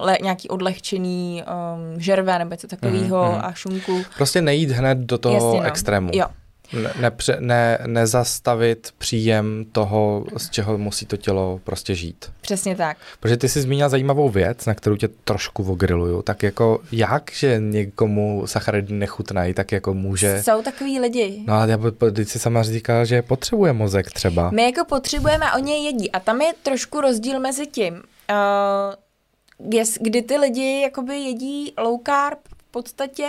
le, 0.00 0.18
nějaký 0.22 0.48
odlehčený 0.48 1.42
um, 1.42 2.00
žerve 2.00 2.38
nebo 2.38 2.50
něco 2.50 2.66
takového 2.68 3.24
mm, 3.24 3.34
mm. 3.34 3.44
a 3.44 3.52
šunku. 3.52 4.02
Prostě 4.16 4.42
nejít 4.42 4.70
hned 4.70 4.98
do 4.98 5.18
toho 5.18 5.34
Jasně, 5.34 5.60
no. 5.60 5.66
extrému. 5.66 6.10
Jo, 6.14 6.26
ne, 6.72 6.92
nepře, 7.00 7.36
ne, 7.40 7.78
nezastavit 7.86 8.88
příjem 8.98 9.64
toho, 9.72 10.24
z 10.36 10.50
čeho 10.50 10.78
musí 10.78 11.06
to 11.06 11.16
tělo 11.16 11.60
prostě 11.64 11.94
žít. 11.94 12.32
Přesně 12.40 12.76
tak. 12.76 12.96
Protože 13.20 13.36
ty 13.36 13.48
jsi 13.48 13.60
zmínila 13.60 13.88
zajímavou 13.88 14.28
věc, 14.28 14.66
na 14.66 14.74
kterou 14.74 14.96
tě 14.96 15.08
trošku 15.08 15.62
vogriluju. 15.62 16.22
Tak 16.22 16.42
jako 16.42 16.80
jak, 16.92 17.30
že 17.32 17.56
někomu 17.58 18.42
sacharidy 18.46 18.94
nechutnají, 18.94 19.54
tak 19.54 19.72
jako 19.72 19.94
může... 19.94 20.42
Jsou 20.42 20.62
takový 20.62 21.00
lidi. 21.00 21.42
No 21.46 21.54
ale 21.54 21.70
já 21.70 21.78
teď 22.12 22.28
si 22.28 22.38
sama 22.38 22.62
říkala, 22.62 23.04
že 23.04 23.22
potřebuje 23.22 23.72
mozek 23.72 24.10
třeba. 24.10 24.50
My 24.50 24.62
jako 24.62 24.84
potřebujeme 24.84 25.50
a 25.50 25.56
oni 25.56 25.72
je 25.72 25.78
jedí. 25.78 26.10
A 26.12 26.20
tam 26.20 26.40
je 26.40 26.52
trošku 26.62 27.00
rozdíl 27.00 27.40
mezi 27.40 27.66
tím, 27.66 27.94
uh, 27.94 29.72
jest, 29.72 29.98
kdy 30.00 30.22
ty 30.22 30.36
lidi 30.36 30.80
jakoby 30.80 31.18
jedí 31.18 31.72
low 31.78 32.00
carb 32.06 32.38
v 32.58 32.70
podstatě 32.70 33.24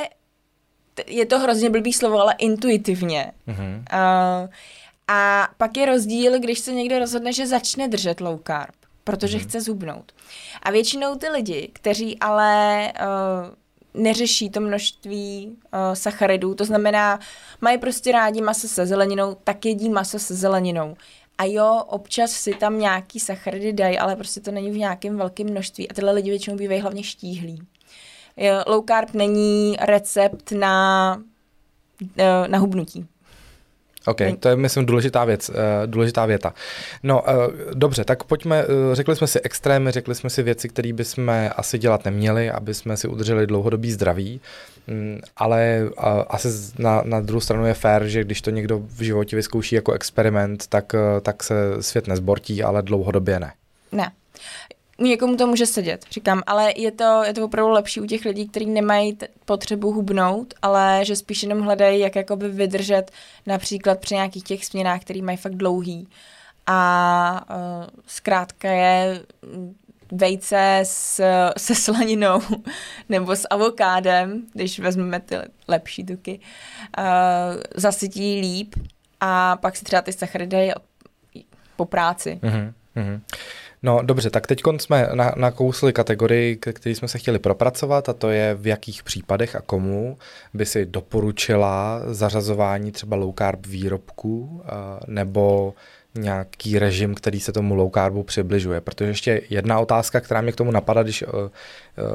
je 1.08 1.26
to 1.26 1.40
hrozně 1.40 1.70
blbý 1.70 1.94
slovo, 1.94 2.20
ale 2.20 2.36
intuitivně. 2.38 3.32
Mm-hmm. 3.48 3.78
Uh, 3.78 4.50
a 5.08 5.50
pak 5.58 5.78
je 5.78 5.86
rozdíl, 5.86 6.40
když 6.40 6.60
se 6.60 6.74
někdo 6.74 7.00
rozhodne, 7.00 7.34
že 7.34 7.48
začne 7.48 7.88
držet 7.88 8.22
low 8.22 8.40
carb, 8.48 8.76
protože 9.04 9.38
mm-hmm. 9.38 9.44
chce 9.44 9.62
zubnout. 9.62 10.12
A 10.64 10.72
většinou 10.72 11.16
ty 11.16 11.30
lidi, 11.30 11.70
kteří 11.74 12.20
ale 12.20 12.94
uh, 12.94 14.02
neřeší 14.04 14.50
to 14.50 14.60
množství 14.60 15.48
uh, 15.48 15.80
sacharidů, 15.94 16.56
to 16.56 16.66
znamená, 16.66 17.20
mají 17.62 17.78
prostě 17.78 18.12
rádi 18.12 18.42
maso 18.42 18.68
se 18.68 18.86
zeleninou, 18.86 19.38
tak 19.44 19.66
jedí 19.66 19.90
maso 19.90 20.20
se 20.20 20.36
zeleninou. 20.36 20.96
A 21.38 21.46
jo, 21.46 21.84
občas 21.88 22.32
si 22.32 22.54
tam 22.54 22.80
nějaký 22.80 23.20
sacharidy 23.20 23.74
dají, 23.74 24.00
ale 24.00 24.16
prostě 24.16 24.40
to 24.40 24.52
není 24.52 24.72
v 24.72 24.78
nějakém 24.78 25.18
velkém 25.18 25.48
množství. 25.48 25.90
A 25.90 25.94
tyhle 25.94 26.12
lidi 26.12 26.30
většinou 26.30 26.58
bývají 26.58 26.82
hlavně 26.82 27.04
štíhlí 27.04 27.60
low 28.68 28.84
carb 28.88 29.14
není 29.14 29.78
recept 29.82 30.52
na, 30.52 31.18
eh, 32.18 32.48
na 32.48 32.58
hubnutí. 32.58 33.06
OK, 34.06 34.18
to 34.40 34.50
je, 34.50 34.56
myslím, 34.56 34.86
důležitá 34.86 35.26
věc, 35.26 35.50
uh, 35.50 35.56
důležitá 35.86 36.26
věta. 36.26 36.54
No, 37.04 37.24
dobře, 37.74 38.04
tak 38.04 38.24
pojďme, 38.24 38.66
řekli 38.94 39.16
jsme 39.16 39.28
si 39.28 39.42
extrémy, 39.42 39.92
řekli 39.92 40.16
jsme 40.16 40.30
si 40.30 40.44
věci, 40.44 40.70
které 40.70 40.94
bychom 40.94 41.32
asi 41.56 41.78
dělat 41.78 42.06
neměli, 42.06 42.52
aby 42.52 42.74
jsme 42.74 42.98
si 42.98 43.08
udrželi 43.08 43.48
dlouhodobý 43.48 43.92
zdraví, 43.92 44.42
um, 44.88 45.20
ale 45.38 45.90
asi 46.30 46.48
na, 46.78 47.02
na 47.06 47.20
druhou 47.20 47.42
stranu 47.42 47.66
je 47.66 47.74
fér, 47.74 48.08
že 48.08 48.24
když 48.24 48.42
to 48.42 48.50
někdo 48.50 48.80
v 48.80 49.02
životě 49.02 49.36
vyzkouší 49.36 49.76
jako 49.76 49.92
experiment, 49.92 50.68
tak, 50.68 50.96
tak 51.22 51.44
se 51.44 51.56
svět 51.84 52.08
nezbortí, 52.08 52.64
ale 52.64 52.82
dlouhodobě 52.82 53.40
ne. 53.40 53.54
Ne 53.92 54.12
někomu 55.06 55.36
to 55.36 55.48
může 55.48 55.66
sedět, 55.66 56.06
říkám, 56.12 56.44
ale 56.48 56.74
je 56.76 56.92
to, 56.92 57.24
je 57.26 57.34
to 57.34 57.46
opravdu 57.46 57.72
lepší 57.72 58.02
u 58.02 58.06
těch 58.06 58.26
lidí, 58.26 58.50
kteří 58.50 58.66
nemají 58.66 59.16
t- 59.16 59.28
potřebu 59.46 59.92
hubnout, 59.92 60.54
ale 60.62 61.00
že 61.04 61.16
spíš 61.16 61.44
jenom 61.44 61.62
hledají, 61.62 62.00
jak 62.00 62.16
jakoby 62.16 62.50
vydržet 62.50 63.12
například 63.46 64.00
při 64.00 64.16
nějakých 64.16 64.44
těch 64.44 64.66
směnách, 64.66 65.02
které 65.02 65.22
mají 65.22 65.38
fakt 65.38 65.56
dlouhý. 65.56 66.08
A 66.68 67.46
uh, 67.50 67.86
zkrátka 68.08 68.72
je 68.72 69.22
vejce 70.12 70.80
s, 70.84 71.24
se 71.58 71.76
slaninou 71.76 72.42
nebo 73.10 73.36
s 73.36 73.48
avokádem, 73.50 74.44
když 74.54 74.80
vezmeme 74.80 75.20
ty 75.20 75.36
lepší 75.68 76.04
tuky, 76.04 76.40
uh, 76.98 77.04
zasytí 77.76 78.42
líp 78.42 78.76
a 79.20 79.58
pak 79.58 79.76
si 79.76 79.86
třeba 79.86 80.02
ty 80.02 80.14
sacharidy 80.14 80.72
po 81.76 81.86
práci. 81.86 82.40
Mm-hmm. 82.42 82.74
Mm-hmm. 82.96 83.20
No 83.84 84.02
dobře, 84.02 84.30
tak 84.30 84.48
teď 84.48 84.62
jsme 84.78 85.10
na, 85.14 85.34
nakousli 85.36 85.94
kategorii, 85.94 86.56
který 86.56 86.96
jsme 86.96 87.08
se 87.08 87.18
chtěli 87.18 87.40
propracovat 87.40 88.10
a 88.10 88.14
to 88.14 88.30
je 88.30 88.56
v 88.56 88.68
jakých 88.68 89.04
případech 89.04 89.56
a 89.56 89.62
komu 89.62 90.18
by 90.54 90.66
si 90.66 90.86
doporučila 90.86 92.02
zařazování 92.06 92.92
třeba 92.92 93.16
low 93.16 93.34
carb 93.38 93.66
výrobků 93.66 94.62
nebo 95.08 95.74
nějaký 96.16 96.80
režim, 96.80 97.16
který 97.16 97.40
se 97.40 97.52
tomu 97.52 97.76
low 97.76 97.92
carbu 97.94 98.24
přibližuje. 98.24 98.82
Protože 98.82 99.10
ještě 99.10 99.42
jedna 99.50 99.80
otázka, 99.80 100.20
která 100.20 100.42
mě 100.42 100.52
k 100.52 100.56
tomu 100.56 100.72
napadá, 100.72 101.04
když 101.04 101.24
uh, 101.24 101.30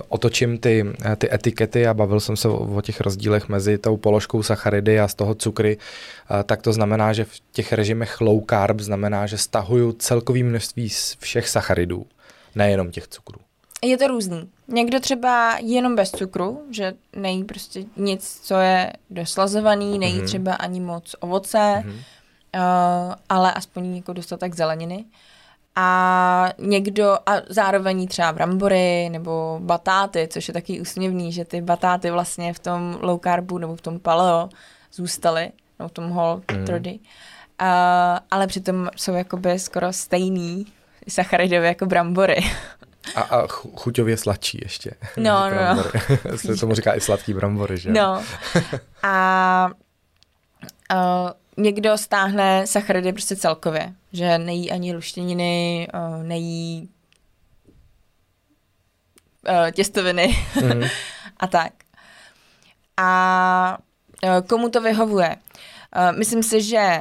otočím 0.09 0.59
ty, 0.59 0.87
ty 1.19 1.35
etikety 1.35 1.87
a 1.87 1.95
bavil 1.95 2.21
jsem 2.21 2.37
se 2.37 2.49
o, 2.49 2.77
o 2.77 2.81
těch 2.81 3.01
rozdílech 3.01 3.49
mezi 3.49 3.79
tou 3.79 3.97
položkou 3.97 4.43
sacharidy 4.43 5.01
a 5.01 5.09
z 5.09 5.15
toho 5.15 5.35
cukry, 5.35 5.77
uh, 5.77 6.43
tak 6.43 6.63
to 6.63 6.73
znamená, 6.73 7.13
že 7.13 7.25
v 7.25 7.41
těch 7.53 7.73
režimech 7.73 8.21
low 8.21 8.43
carb 8.51 8.81
znamená, 8.81 9.27
že 9.27 9.39
stahuju 9.39 9.93
celkový 9.93 10.43
množství 10.43 10.89
všech 11.19 11.49
sacharidů, 11.49 12.07
nejenom 12.55 12.91
těch 12.91 13.09
cukrů. 13.09 13.41
Je 13.85 13.99
to 13.99 14.07
různý. 14.07 14.49
Někdo 14.69 15.01
třeba 15.01 15.59
jenom 15.63 15.97
bez 15.97 16.11
cukru, 16.11 16.63
že 16.71 16.93
nejí 17.17 17.45
prostě 17.45 17.85
nic, 17.97 18.41
co 18.43 18.55
je 18.55 18.93
doslazovaný, 19.11 19.99
nejí 19.99 20.21
mm-hmm. 20.21 20.27
třeba 20.27 20.55
ani 20.55 20.81
moc 20.81 21.15
ovoce, 21.21 21.59
mm-hmm 21.59 22.01
ale 23.29 23.53
aspoň 23.53 23.97
jako 23.97 24.13
dostatek 24.13 24.55
zeleniny. 24.55 25.05
A 25.77 26.49
někdo, 26.59 27.19
a 27.27 27.33
zároveň 27.49 28.09
třeba 28.09 28.33
brambory 28.33 29.09
nebo 29.09 29.59
batáty, 29.63 30.29
což 30.31 30.49
je 30.49 30.55
taky 30.55 30.81
úsměvný, 30.81 31.33
že 31.33 31.45
ty 31.45 31.61
batáty 31.61 32.11
vlastně 32.11 32.53
v 32.53 32.59
tom 32.59 32.99
low 33.01 33.21
carbu 33.21 33.59
nebo 33.59 33.77
v 33.77 33.81
tom 33.81 34.01
paleo 34.01 34.49
zůstaly, 34.93 35.51
nebo 35.79 35.89
v 35.89 35.93
tom 35.93 36.11
whole 36.11 36.41
mm. 36.53 36.65
trody. 36.65 36.99
Uh, 37.63 37.69
ale 38.31 38.47
přitom 38.47 38.91
jsou 38.97 39.13
jakoby 39.15 39.59
skoro 39.59 39.93
stejný 39.93 40.67
sacharidové 41.09 41.67
jako 41.67 41.87
brambory. 41.87 42.45
A, 43.15 43.21
a 43.21 43.47
chuťově 43.47 44.17
sladší 44.17 44.59
ještě. 44.63 44.91
No, 45.17 45.51
no, 45.51 45.75
no. 45.75 46.37
Se 46.37 46.57
tomu 46.57 46.75
říká 46.75 46.95
i 46.95 47.01
sladký 47.01 47.35
brambory, 47.35 47.79
že? 47.79 47.93
No. 47.93 48.23
A 49.03 49.71
uh, 50.93 51.31
někdo 51.57 51.99
stáhne 51.99 52.67
sacharidy 52.67 53.13
prostě 53.13 53.37
celkově, 53.37 53.95
že 54.13 54.39
nejí 54.39 54.71
ani 54.71 54.95
luštěniny, 54.95 55.89
nejí 56.23 56.89
těstoviny 59.73 60.37
mm. 60.63 60.83
a 61.37 61.47
tak. 61.47 61.73
A 62.97 63.79
komu 64.49 64.69
to 64.69 64.81
vyhovuje? 64.81 65.37
Myslím 66.19 66.43
si, 66.43 66.63
že 66.63 66.99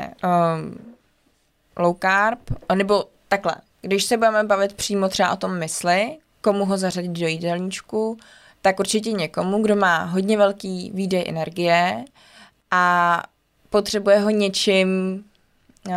low 1.77 1.95
carb, 2.01 2.39
nebo 2.75 3.05
takhle, 3.27 3.55
když 3.81 4.03
se 4.03 4.17
budeme 4.17 4.43
bavit 4.43 4.73
přímo 4.73 5.09
třeba 5.09 5.33
o 5.33 5.37
tom 5.37 5.59
mysli, 5.59 6.17
komu 6.41 6.65
ho 6.65 6.77
zařadit 6.77 7.11
do 7.11 7.27
jídelníčku, 7.27 8.17
tak 8.61 8.79
určitě 8.79 9.11
někomu, 9.11 9.61
kdo 9.61 9.75
má 9.75 10.03
hodně 10.03 10.37
velký 10.37 10.91
výdej 10.93 11.25
energie 11.27 12.05
a 12.71 13.23
potřebuje 13.73 14.19
ho 14.19 14.29
něčím, 14.29 15.23
uh, 15.87 15.95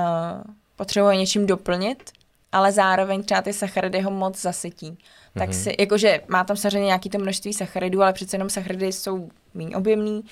potřebuje 0.77 1.15
ho 1.15 1.21
něčím 1.21 1.47
doplnit, 1.47 2.11
ale 2.53 2.73
zároveň 2.73 3.23
třeba 3.23 3.43
ty 3.43 3.53
sacharidy 3.53 4.01
ho 4.01 4.11
moc 4.11 4.43
zasytí. 4.43 4.91
Mm-hmm. 4.91 5.39
Tak 5.39 5.49
mhm. 5.49 5.59
si, 5.59 5.77
jakože 5.79 6.21
má 6.29 6.45
tam 6.45 6.57
samozřejmě 6.57 6.87
nějaký 6.87 7.11
to 7.11 7.19
množství 7.19 7.53
sacharidů, 7.53 8.03
ale 8.03 8.13
přece 8.13 8.37
jenom 8.37 8.51
sacharidy 8.51 8.93
jsou 8.93 9.29
méně 9.55 9.77
objemný 9.77 10.25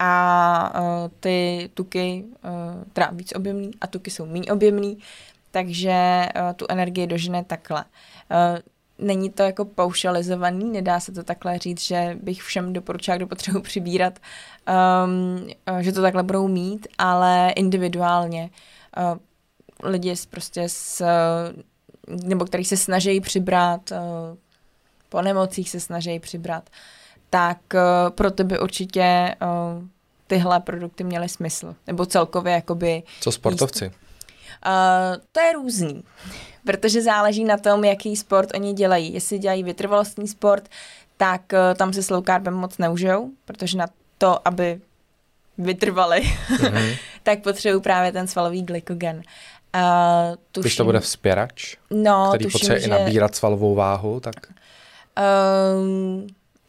a 0.00 0.80
uh, 0.80 1.08
ty 1.20 1.70
tuky, 1.74 2.24
uh, 2.44 2.84
teda 2.92 3.10
víc 3.12 3.32
objemný 3.36 3.70
a 3.80 3.86
tuky 3.86 4.10
jsou 4.10 4.26
méně 4.26 4.52
objemný, 4.52 4.98
takže 5.50 6.26
uh, 6.36 6.52
tu 6.56 6.66
energii 6.68 7.06
dožene 7.06 7.44
takhle. 7.44 7.84
Uh, 8.30 8.58
není 9.00 9.30
to 9.30 9.42
jako 9.42 9.64
paušalizovaný, 9.64 10.64
nedá 10.64 11.00
se 11.00 11.12
to 11.12 11.22
takhle 11.22 11.58
říct, 11.58 11.80
že 11.80 12.16
bych 12.22 12.42
všem 12.42 12.72
doporučila, 12.72 13.16
kdo 13.16 13.26
potřebuji 13.26 13.60
přibírat, 13.60 14.18
um, 15.04 15.48
že 15.80 15.92
to 15.92 16.02
takhle 16.02 16.22
budou 16.22 16.48
mít, 16.48 16.88
ale 16.98 17.52
individuálně. 17.56 18.50
Uh, 19.12 19.18
lidi 19.90 20.14
prostě 20.30 20.64
s, 20.66 21.04
nebo 22.08 22.44
který 22.44 22.64
se 22.64 22.76
snaží 22.76 23.20
přibrat, 23.20 23.90
uh, 23.90 23.96
po 25.08 25.22
nemocích 25.22 25.70
se 25.70 25.80
snaží 25.80 26.20
přibrat, 26.20 26.70
tak 27.30 27.58
uh, 27.74 28.10
pro 28.10 28.30
tebe 28.30 28.58
určitě 28.58 29.34
uh, 29.42 29.84
tyhle 30.26 30.60
produkty 30.60 31.04
měly 31.04 31.28
smysl. 31.28 31.74
Nebo 31.86 32.06
celkově 32.06 32.52
jakoby... 32.52 33.02
Co 33.20 33.32
sportovci? 33.32 33.84
Jíst. 33.84 34.09
Uh, 34.66 35.22
to 35.32 35.40
je 35.40 35.52
různý, 35.52 36.04
protože 36.64 37.02
záleží 37.02 37.44
na 37.44 37.56
tom, 37.56 37.84
jaký 37.84 38.16
sport 38.16 38.50
oni 38.54 38.72
dělají. 38.72 39.14
Jestli 39.14 39.38
dělají 39.38 39.62
vytrvalostní 39.62 40.28
sport, 40.28 40.68
tak 41.16 41.40
uh, 41.52 41.76
tam 41.76 41.92
se 41.92 42.02
s 42.02 42.10
low 42.10 42.24
carbem 42.24 42.54
moc 42.54 42.78
neužijou, 42.78 43.30
protože 43.44 43.78
na 43.78 43.86
to, 44.18 44.48
aby 44.48 44.80
vytrvali, 45.58 46.20
mm-hmm. 46.20 46.96
tak 47.22 47.42
potřebují 47.42 47.82
právě 47.82 48.12
ten 48.12 48.26
svalový 48.26 48.62
glykogen. 48.62 49.22
Uh, 49.74 50.36
tuším, 50.52 50.62
Když 50.62 50.76
to 50.76 50.84
bude 50.84 51.00
vzpěrač, 51.00 51.76
no, 51.90 52.28
který 52.28 52.44
tuším, 52.44 52.52
potřebuje 52.52 52.80
že... 52.80 52.86
i 52.86 52.90
nabírat 52.90 53.34
svalovou 53.34 53.74
váhu, 53.74 54.20
tak... 54.20 54.34
Uh, 55.18 56.26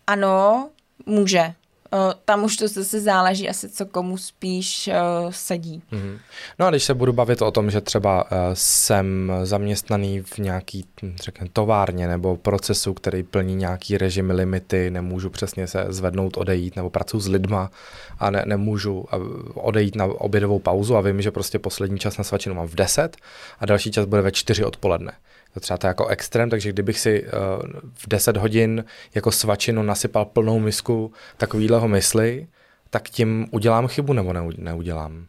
ano, 0.08 0.70
může. 1.06 1.54
Uh, 1.94 2.14
tam 2.26 2.44
už 2.44 2.58
to 2.58 2.68
zase 2.68 3.00
záleží 3.00 3.50
asi, 3.50 3.70
co 3.70 3.86
komu 3.86 4.18
spíš 4.18 4.88
uh, 4.88 5.32
sedí. 5.32 5.82
Mm-hmm. 5.92 6.18
No 6.60 6.66
a 6.66 6.70
když 6.70 6.84
se 6.84 6.94
budu 6.94 7.14
bavit 7.14 7.42
o 7.42 7.52
tom, 7.52 7.72
že 7.72 7.82
třeba 7.82 8.24
uh, 8.24 8.38
jsem 8.54 9.32
zaměstnaný 9.44 10.22
v 10.22 10.38
nějaký, 10.38 10.86
hm, 11.04 11.16
řekněme, 11.24 11.50
továrně 11.54 12.08
nebo 12.08 12.38
procesu, 12.38 12.94
který 12.94 13.24
plní 13.24 13.56
nějaký 13.56 13.98
režimy, 13.98 14.34
limity, 14.34 14.92
nemůžu 14.92 15.30
přesně 15.30 15.68
se 15.68 15.86
zvednout, 15.90 16.38
odejít, 16.38 16.76
nebo 16.76 16.90
pracuji 16.90 17.20
s 17.20 17.28
lidma 17.28 17.72
a 18.20 18.30
ne, 18.30 18.44
nemůžu 18.46 19.06
odejít 19.54 19.96
na 19.96 20.06
obědovou 20.06 20.60
pauzu 20.60 20.96
a 20.96 21.02
vím, 21.02 21.22
že 21.22 21.32
prostě 21.32 21.60
poslední 21.60 22.00
čas 22.00 22.18
na 22.18 22.24
svačinu 22.24 22.56
mám 22.56 22.68
v 22.68 22.76
10 22.76 23.18
a 23.60 23.66
další 23.66 23.92
čas 23.92 24.06
bude 24.06 24.22
ve 24.22 24.32
4 24.32 24.66
odpoledne 24.66 25.12
třeba 25.60 25.78
to 25.78 25.88
jako 25.88 26.08
extrém, 26.08 26.50
takže 26.50 26.70
kdybych 26.70 27.00
si 27.00 27.24
uh, 27.24 27.30
v 27.94 28.08
10 28.08 28.38
hodin 28.38 28.86
jako 29.16 29.32
svačinu 29.32 29.84
nasypal 29.84 30.26
plnou 30.26 30.60
misku 30.60 31.14
takovýhleho 31.38 31.88
mysli, 31.88 32.48
tak 32.90 33.10
tím 33.10 33.48
udělám 33.52 33.88
chybu 33.88 34.14
nebo 34.14 34.34
neudělám? 34.58 35.26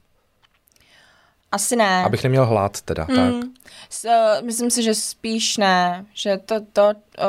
Asi 1.52 1.76
ne. 1.76 2.04
Abych 2.04 2.22
neměl 2.22 2.46
hlad 2.46 2.80
teda, 2.80 3.04
hmm. 3.04 3.16
tak? 3.16 3.50
S, 3.90 4.04
uh, 4.04 4.46
myslím 4.46 4.70
si, 4.70 4.82
že 4.82 4.94
spíš 4.94 5.56
ne, 5.56 6.06
že 6.14 6.38
to, 6.38 6.60
to 6.72 6.82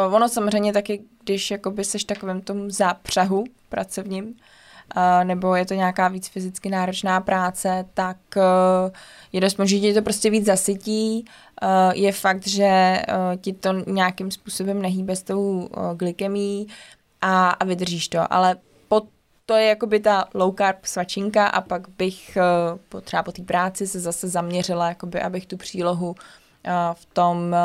uh, 0.08 0.15
ono 0.15 0.29
samozřejmě 0.29 0.73
taky, 0.73 1.01
když 1.23 1.51
jakoby 1.51 1.84
seš 1.84 2.03
takovým 2.03 2.41
tom 2.41 2.71
zápřahu 2.71 3.43
pracovním, 3.69 4.36
nebo 5.23 5.55
je 5.55 5.65
to 5.65 5.73
nějaká 5.73 6.07
víc 6.07 6.27
fyzicky 6.27 6.69
náročná 6.69 7.21
práce, 7.21 7.85
tak 7.93 8.17
uh, 8.35 8.43
je 9.31 9.41
dost 9.41 9.57
možný, 9.57 9.81
že 9.81 9.93
to 9.93 10.01
prostě 10.01 10.29
víc 10.29 10.45
zasytí, 10.45 11.25
Eh, 11.63 11.91
je 11.95 12.11
fakt, 12.11 12.47
že 12.47 12.63
eh, 12.63 13.03
ti 13.41 13.53
to 13.53 13.73
nějakým 13.73 14.31
způsobem 14.31 14.81
nehýbe 14.81 15.15
s 15.15 15.23
tou 15.23 15.69
eh, 15.71 15.95
glykemí 15.95 16.67
a, 17.21 17.49
a 17.49 17.65
vydržíš 17.65 18.07
to, 18.07 18.33
ale 18.33 18.55
to 19.45 19.55
je 19.55 19.67
jakoby 19.67 19.99
ta 19.99 20.25
low 20.33 20.55
carb 20.55 20.85
svačinka 20.85 21.47
a 21.47 21.61
pak 21.61 21.89
bych 21.97 22.37
po, 22.89 23.01
třeba 23.01 23.23
po 23.23 23.31
té 23.31 23.41
práci 23.41 23.87
se 23.87 23.99
zase 23.99 24.27
zaměřila, 24.27 24.89
jakoby, 24.89 25.21
abych 25.21 25.45
tu 25.45 25.57
přílohu 25.57 26.15
v 26.93 27.06
tom 27.06 27.56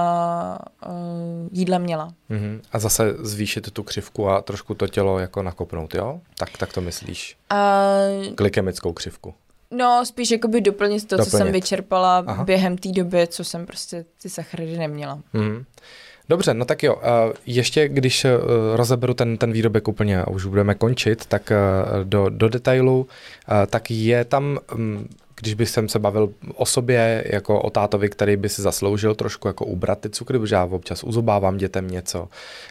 jídle 1.52 1.78
měla. 1.78 2.12
Mm-hmm. 2.30 2.60
A 2.72 2.78
zase 2.78 3.14
zvýšit 3.18 3.70
tu 3.72 3.82
křivku 3.82 4.28
a 4.28 4.42
trošku 4.42 4.74
to 4.74 4.88
tělo 4.88 5.18
jako 5.18 5.42
nakopnout, 5.42 5.94
jo? 5.94 6.20
Tak, 6.38 6.56
tak 6.58 6.72
to 6.72 6.80
myslíš? 6.80 7.36
Uh, 7.52 8.34
Glykemickou 8.34 8.92
křivku. 8.92 9.34
No, 9.70 10.06
spíš 10.06 10.30
jakoby 10.30 10.60
doplnit 10.60 11.08
to, 11.08 11.16
doplnit. 11.16 11.30
co 11.30 11.36
jsem 11.36 11.52
vyčerpala 11.52 12.24
Aha. 12.26 12.44
během 12.44 12.78
té 12.78 12.88
doby, 12.88 13.26
co 13.26 13.44
jsem 13.44 13.66
prostě 13.66 14.04
ty 14.22 14.28
sacharidy 14.28 14.78
neměla. 14.78 15.18
Mm. 15.32 15.64
Dobře, 16.28 16.54
no 16.54 16.64
tak 16.64 16.82
jo, 16.82 16.96
ještě 17.46 17.88
když 17.88 18.24
e, 18.24 18.30
rozeberu 18.76 19.14
ten, 19.14 19.36
ten 19.36 19.52
výrobek 19.52 19.88
úplně 19.88 20.22
a 20.22 20.28
už 20.28 20.44
budeme 20.46 20.74
končit, 20.74 21.26
tak 21.26 21.52
e, 21.52 21.56
do, 22.04 22.28
do 22.28 22.48
detailu, 22.48 23.06
e, 23.62 23.66
tak 23.66 23.90
je 23.90 24.24
tam 24.24 24.58
když 25.40 25.54
bych 25.54 25.70
jsem 25.70 25.88
se 25.88 25.98
bavil 25.98 26.30
o 26.54 26.66
sobě, 26.66 27.24
jako 27.32 27.60
o 27.60 27.70
tátovi, 27.70 28.08
který 28.08 28.36
by 28.36 28.48
si 28.48 28.62
zasloužil 28.62 29.14
trošku 29.14 29.48
jako 29.48 29.64
ubrat 29.64 30.00
ty 30.00 30.10
cukry, 30.10 30.38
protože 30.38 30.54
já 30.54 30.64
občas 30.64 31.04
uzobávám 31.04 31.56
dětem 31.56 31.88
něco. 31.88 32.28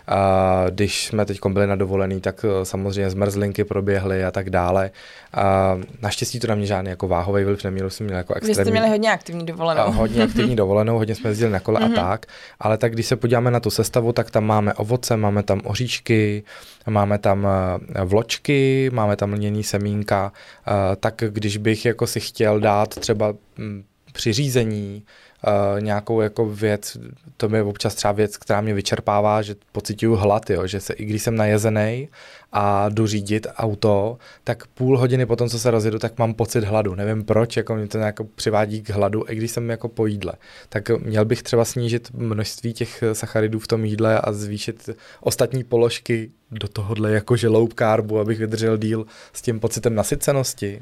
A 0.08 0.66
když 0.70 1.08
jsme 1.08 1.26
teď 1.26 1.40
byli 1.50 1.68
na 1.68 1.76
dovolený, 1.76 2.22
tak 2.22 2.46
eh, 2.46 2.66
samozřejmě 2.66 3.10
zmrzlinky 3.10 3.64
proběhly 3.64 4.24
a 4.24 4.32
tak 4.32 4.50
dále. 4.50 4.92
A 5.34 5.78
naštěstí 6.02 6.40
to 6.40 6.48
na 6.48 6.56
mě 6.56 6.66
žádný 6.66 6.90
jako 6.90 7.08
váhový 7.08 7.44
vliv 7.44 7.64
neměl, 7.64 7.90
jsem 7.90 8.06
měl 8.06 8.18
jako 8.18 8.34
extrémní. 8.34 8.58
Vy 8.58 8.64
jste 8.64 8.72
měli 8.72 8.90
hodně 8.90 9.12
aktivní 9.12 9.46
dovolenou. 9.46 9.82
A 9.82 9.90
hodně 9.90 10.24
aktivní 10.24 10.56
dovolenou, 10.64 10.98
hodně 10.98 11.16
jsme 11.16 11.30
jezdili 11.30 11.52
na 11.52 11.60
kole 11.60 11.80
a 11.80 11.86
mhm. 11.86 11.96
tak, 11.96 12.26
ale 12.60 12.78
tak 12.78 12.94
když 12.94 13.06
se 13.06 13.16
podíváme 13.16 13.52
na 13.52 13.60
tu 13.60 13.70
sestavu, 13.70 14.14
tak 14.14 14.32
tam 14.32 14.46
máme 14.46 14.74
ovoce, 14.74 15.18
máme 15.18 15.44
tam 15.44 15.62
oříšky, 15.64 16.44
máme 16.90 17.18
tam 17.18 17.48
eh, 17.48 18.06
vločky, 18.06 18.90
máme 18.94 19.16
tam 19.16 19.34
lněný 19.34 19.64
semínka, 19.64 20.32
eh, 20.68 20.96
tak 20.96 21.24
když 21.30 21.58
bych 21.58 21.86
jako 21.86 22.08
si 22.08 22.20
chtěl 22.20 22.57
dát 22.60 22.96
třeba 22.96 23.34
hm, 23.58 23.84
při 24.14 24.34
řízení 24.34 25.04
uh, 25.48 25.82
nějakou 25.82 26.22
jako 26.22 26.46
věc, 26.46 26.98
to 27.38 27.56
je 27.56 27.64
občas 27.64 27.96
třeba 27.96 28.12
věc, 28.12 28.38
která 28.38 28.62
mě 28.62 28.74
vyčerpává, 28.74 29.42
že 29.42 29.56
pocituju 29.72 30.16
hlad, 30.16 30.50
jo, 30.50 30.68
že 30.68 30.80
se, 30.80 30.94
i 30.94 31.06
když 31.06 31.24
jsem 31.24 31.36
najezený 31.36 32.10
a 32.52 32.90
jdu 32.90 33.08
řídit 33.08 33.48
auto, 33.58 34.18
tak 34.44 34.68
půl 34.68 34.98
hodiny 34.98 35.26
potom, 35.26 35.50
co 35.50 35.60
se 35.60 35.72
rozjedu, 35.72 36.00
tak 36.00 36.20
mám 36.20 36.34
pocit 36.34 36.64
hladu. 36.64 36.96
Nevím 36.96 37.24
proč, 37.24 37.58
jako 37.58 37.76
mě 37.76 37.88
to 37.88 37.98
nějak 37.98 38.16
přivádí 38.36 38.82
k 38.82 38.90
hladu, 38.90 39.24
i 39.30 39.36
když 39.36 39.52
jsem 39.52 39.70
jako 39.70 39.90
po 39.90 40.06
jídle. 40.06 40.34
Tak 40.70 40.90
měl 40.90 41.26
bych 41.26 41.44
třeba 41.44 41.66
snížit 41.66 42.12
množství 42.14 42.74
těch 42.74 43.04
sacharidů 43.14 43.60
v 43.60 43.68
tom 43.68 43.86
jídle 43.86 44.22
a 44.22 44.32
zvýšit 44.32 44.90
ostatní 45.22 45.64
položky 45.64 46.32
do 46.52 46.68
tohohle 46.68 47.12
jakože 47.12 47.48
low 47.48 47.70
carbu, 47.80 48.20
abych 48.20 48.40
vydržel 48.40 48.78
díl 48.78 49.06
s 49.34 49.42
tím 49.42 49.60
pocitem 49.60 49.96
nasycenosti. 49.96 50.82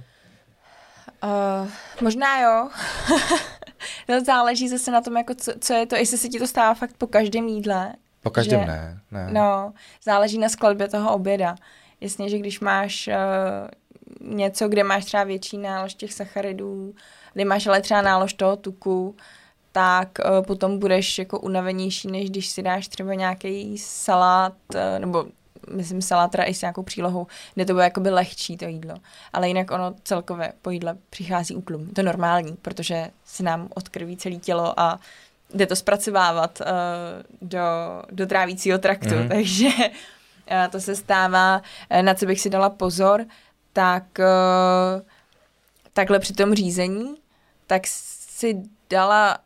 Uh, 1.25 1.69
možná 2.01 2.41
jo. 2.41 2.69
no 4.09 4.23
záleží 4.23 4.69
zase 4.69 4.91
na 4.91 5.01
tom, 5.01 5.17
jako 5.17 5.35
co, 5.35 5.51
co 5.59 5.73
je 5.73 5.85
to, 5.85 5.95
jestli 5.95 6.17
se 6.17 6.29
ti 6.29 6.39
to 6.39 6.47
stává 6.47 6.73
fakt 6.73 6.97
po 6.97 7.07
každém 7.07 7.47
jídle. 7.47 7.93
Po 8.23 8.29
každém 8.29 8.59
že, 8.59 8.65
ne, 8.65 8.99
ne. 9.11 9.27
No, 9.31 9.73
záleží 10.03 10.37
na 10.37 10.49
skladbě 10.49 10.87
toho 10.87 11.13
oběda. 11.13 11.55
Jasně, 12.01 12.29
že 12.29 12.37
když 12.37 12.59
máš 12.59 13.07
uh, 13.07 14.33
něco, 14.35 14.67
kde 14.67 14.83
máš 14.83 15.05
třeba 15.05 15.23
větší 15.23 15.57
nálož 15.57 15.93
těch 15.93 16.13
sacharidů, 16.13 16.95
kde 17.33 17.45
máš 17.45 17.67
ale 17.67 17.81
třeba 17.81 18.01
nálož 18.01 18.33
toho 18.33 18.55
tuku, 18.55 19.15
tak 19.71 20.09
uh, 20.19 20.45
potom 20.45 20.79
budeš 20.79 21.19
jako 21.19 21.39
unavenější, 21.39 22.11
než 22.11 22.29
když 22.29 22.47
si 22.47 22.63
dáš 22.63 22.87
třeba 22.87 23.13
nějaký 23.13 23.77
salát, 23.77 24.53
uh, 24.75 24.99
nebo 24.99 25.25
myslím 25.71 26.01
salát 26.01 26.31
teda 26.31 26.43
i 26.43 26.53
s 26.53 26.61
nějakou 26.61 26.83
přílohou, 26.83 27.27
kde 27.55 27.65
to 27.65 27.73
bude 27.73 27.83
jakoby 27.83 28.09
lehčí 28.09 28.57
to 28.57 28.65
jídlo. 28.65 28.95
Ale 29.33 29.47
jinak 29.47 29.71
ono 29.71 29.95
celkově 30.03 30.53
po 30.61 30.69
jídle 30.69 30.97
přichází 31.09 31.55
útlum. 31.55 31.87
To 31.87 32.01
je 32.01 32.05
normální, 32.05 32.57
protože 32.61 33.09
se 33.25 33.43
nám 33.43 33.67
odkrví 33.75 34.17
celé 34.17 34.35
tělo 34.35 34.79
a 34.79 34.99
jde 35.53 35.65
to 35.65 35.75
zpracovávat 35.75 36.61
uh, 36.61 36.67
do, 37.49 37.59
do 38.11 38.25
trávícího 38.25 38.77
traktu, 38.77 39.07
mm-hmm. 39.07 39.29
takže 39.29 39.67
uh, 39.67 40.71
to 40.71 40.81
se 40.81 40.95
stává, 40.95 41.61
uh, 41.91 42.01
na 42.01 42.13
co 42.13 42.25
bych 42.25 42.41
si 42.41 42.49
dala 42.49 42.69
pozor, 42.69 43.25
tak 43.73 44.03
uh, 44.19 45.01
takhle 45.93 46.19
při 46.19 46.33
tom 46.33 46.53
řízení, 46.53 47.15
tak 47.67 47.81
si 47.87 48.61
dala 48.89 49.37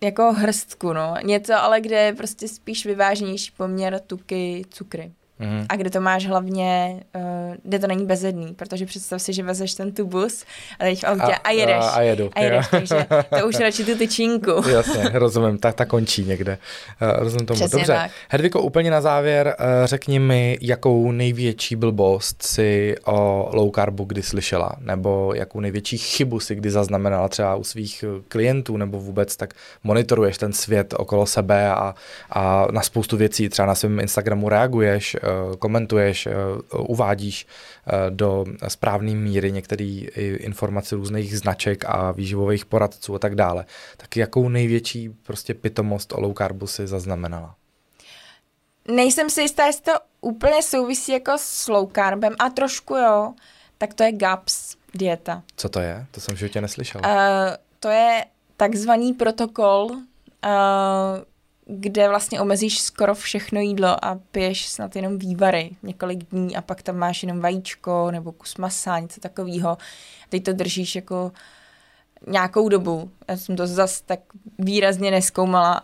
jako 0.00 0.32
hrstku, 0.32 0.92
no. 0.92 1.14
Něco 1.22 1.54
ale, 1.54 1.80
kde 1.80 1.96
je 1.96 2.14
prostě 2.14 2.48
spíš 2.48 2.86
vyváženější 2.86 3.52
poměr 3.56 4.00
tuky, 4.06 4.64
cukry. 4.70 5.12
Mm-hmm. 5.40 5.66
A 5.68 5.76
kde 5.76 5.90
to 5.90 6.00
máš 6.00 6.26
hlavně, 6.26 7.00
uh, 7.14 7.54
kde 7.62 7.78
to 7.78 7.86
není 7.86 8.06
bezedný, 8.06 8.54
protože 8.54 8.86
představ 8.86 9.22
si, 9.22 9.32
že 9.32 9.42
vezeš 9.42 9.74
ten 9.74 9.92
tubus 9.92 10.44
a 10.78 10.84
teď 10.84 11.00
v 11.00 11.04
autě 11.04 11.34
a, 11.34 11.36
a 11.36 11.50
jedeš. 11.50 11.76
A, 11.84 11.88
a 11.88 12.00
jedu. 12.00 12.30
A 12.34 12.40
jedeš, 12.40 12.68
takže 12.68 13.06
to 13.38 13.48
už 13.48 13.60
radši 13.60 13.84
tu 13.84 13.98
tyčinku. 13.98 14.50
Jasně, 14.68 15.10
rozumím, 15.12 15.58
tak 15.58 15.74
ta 15.74 15.84
končí 15.84 16.24
někde. 16.24 16.58
Uh, 17.02 17.22
rozumím 17.22 17.46
tomu. 17.46 17.60
Přesně 17.60 17.78
Dobře. 17.78 17.92
Tak. 17.92 18.10
Hedviko, 18.28 18.62
úplně 18.62 18.90
na 18.90 19.00
závěr, 19.00 19.56
uh, 19.60 19.66
řekni 19.86 20.18
mi, 20.18 20.58
jakou 20.60 21.12
největší 21.12 21.76
blbost 21.76 22.42
si 22.42 22.94
o 23.04 23.48
low 23.52 23.70
carbu 23.74 24.04
kdy 24.04 24.22
slyšela, 24.22 24.72
nebo 24.80 25.32
jakou 25.34 25.60
největší 25.60 25.98
chybu 25.98 26.40
si 26.40 26.54
kdy 26.54 26.70
zaznamenala 26.70 27.28
třeba 27.28 27.56
u 27.56 27.64
svých 27.64 28.04
klientů, 28.28 28.76
nebo 28.76 29.00
vůbec 29.00 29.36
tak 29.36 29.54
monitoruješ 29.84 30.38
ten 30.38 30.52
svět 30.52 30.94
okolo 30.96 31.26
sebe 31.26 31.70
a, 31.70 31.94
a 32.30 32.66
na 32.70 32.82
spoustu 32.82 33.16
věcí 33.16 33.48
třeba 33.48 33.66
na 33.66 33.74
svém 33.74 34.00
Instagramu 34.00 34.48
reaguješ, 34.48 35.16
komentuješ, 35.58 36.26
eh, 36.26 36.32
uvádíš 36.78 37.46
eh, 37.46 38.10
do 38.10 38.44
správné 38.68 39.14
míry 39.14 39.52
některé 39.52 40.00
informace 40.40 40.96
různých 40.96 41.38
značek 41.38 41.84
a 41.86 42.12
výživových 42.12 42.64
poradců 42.64 43.14
a 43.14 43.18
tak 43.18 43.34
dále. 43.34 43.64
Tak 43.96 44.16
jakou 44.16 44.48
největší 44.48 45.08
prostě 45.08 45.54
pitomost 45.54 46.12
o 46.12 46.20
low 46.20 46.34
carbu 46.34 46.66
si 46.66 46.86
zaznamenala? 46.86 47.54
Nejsem 48.88 49.30
si 49.30 49.42
jistá, 49.42 49.66
jestli 49.66 49.82
to 49.82 49.92
úplně 50.20 50.62
souvisí 50.62 51.12
jako 51.12 51.32
s 51.36 51.68
low 51.68 51.92
carbem 51.92 52.34
a 52.38 52.50
trošku 52.50 52.94
jo, 52.94 53.34
tak 53.78 53.94
to 53.94 54.02
je 54.02 54.12
GAPS 54.12 54.76
dieta. 54.94 55.42
Co 55.56 55.68
to 55.68 55.80
je? 55.80 56.06
To 56.10 56.20
jsem 56.20 56.34
v 56.34 56.38
životě 56.38 56.60
neslyšela. 56.60 57.08
Uh, 57.08 57.54
to 57.80 57.88
je 57.88 58.24
takzvaný 58.56 59.12
protokol, 59.12 59.90
uh, 59.90 60.00
kde 61.66 62.08
vlastně 62.08 62.40
omezíš 62.40 62.80
skoro 62.80 63.14
všechno 63.14 63.60
jídlo 63.60 64.04
a 64.04 64.18
piješ 64.30 64.68
snad 64.68 64.96
jenom 64.96 65.18
vývary 65.18 65.70
několik 65.82 66.24
dní 66.24 66.56
a 66.56 66.62
pak 66.62 66.82
tam 66.82 66.96
máš 66.96 67.22
jenom 67.22 67.40
vajíčko 67.40 68.10
nebo 68.10 68.32
kus 68.32 68.56
masa, 68.56 68.98
něco 68.98 69.20
takového. 69.20 69.78
Teď 70.28 70.44
to 70.44 70.52
držíš 70.52 70.96
jako 70.96 71.32
nějakou 72.26 72.68
dobu. 72.68 73.10
Já 73.28 73.36
jsem 73.36 73.56
to 73.56 73.66
zase 73.66 74.02
tak 74.06 74.20
výrazně 74.58 75.10
neskoumala. 75.10 75.82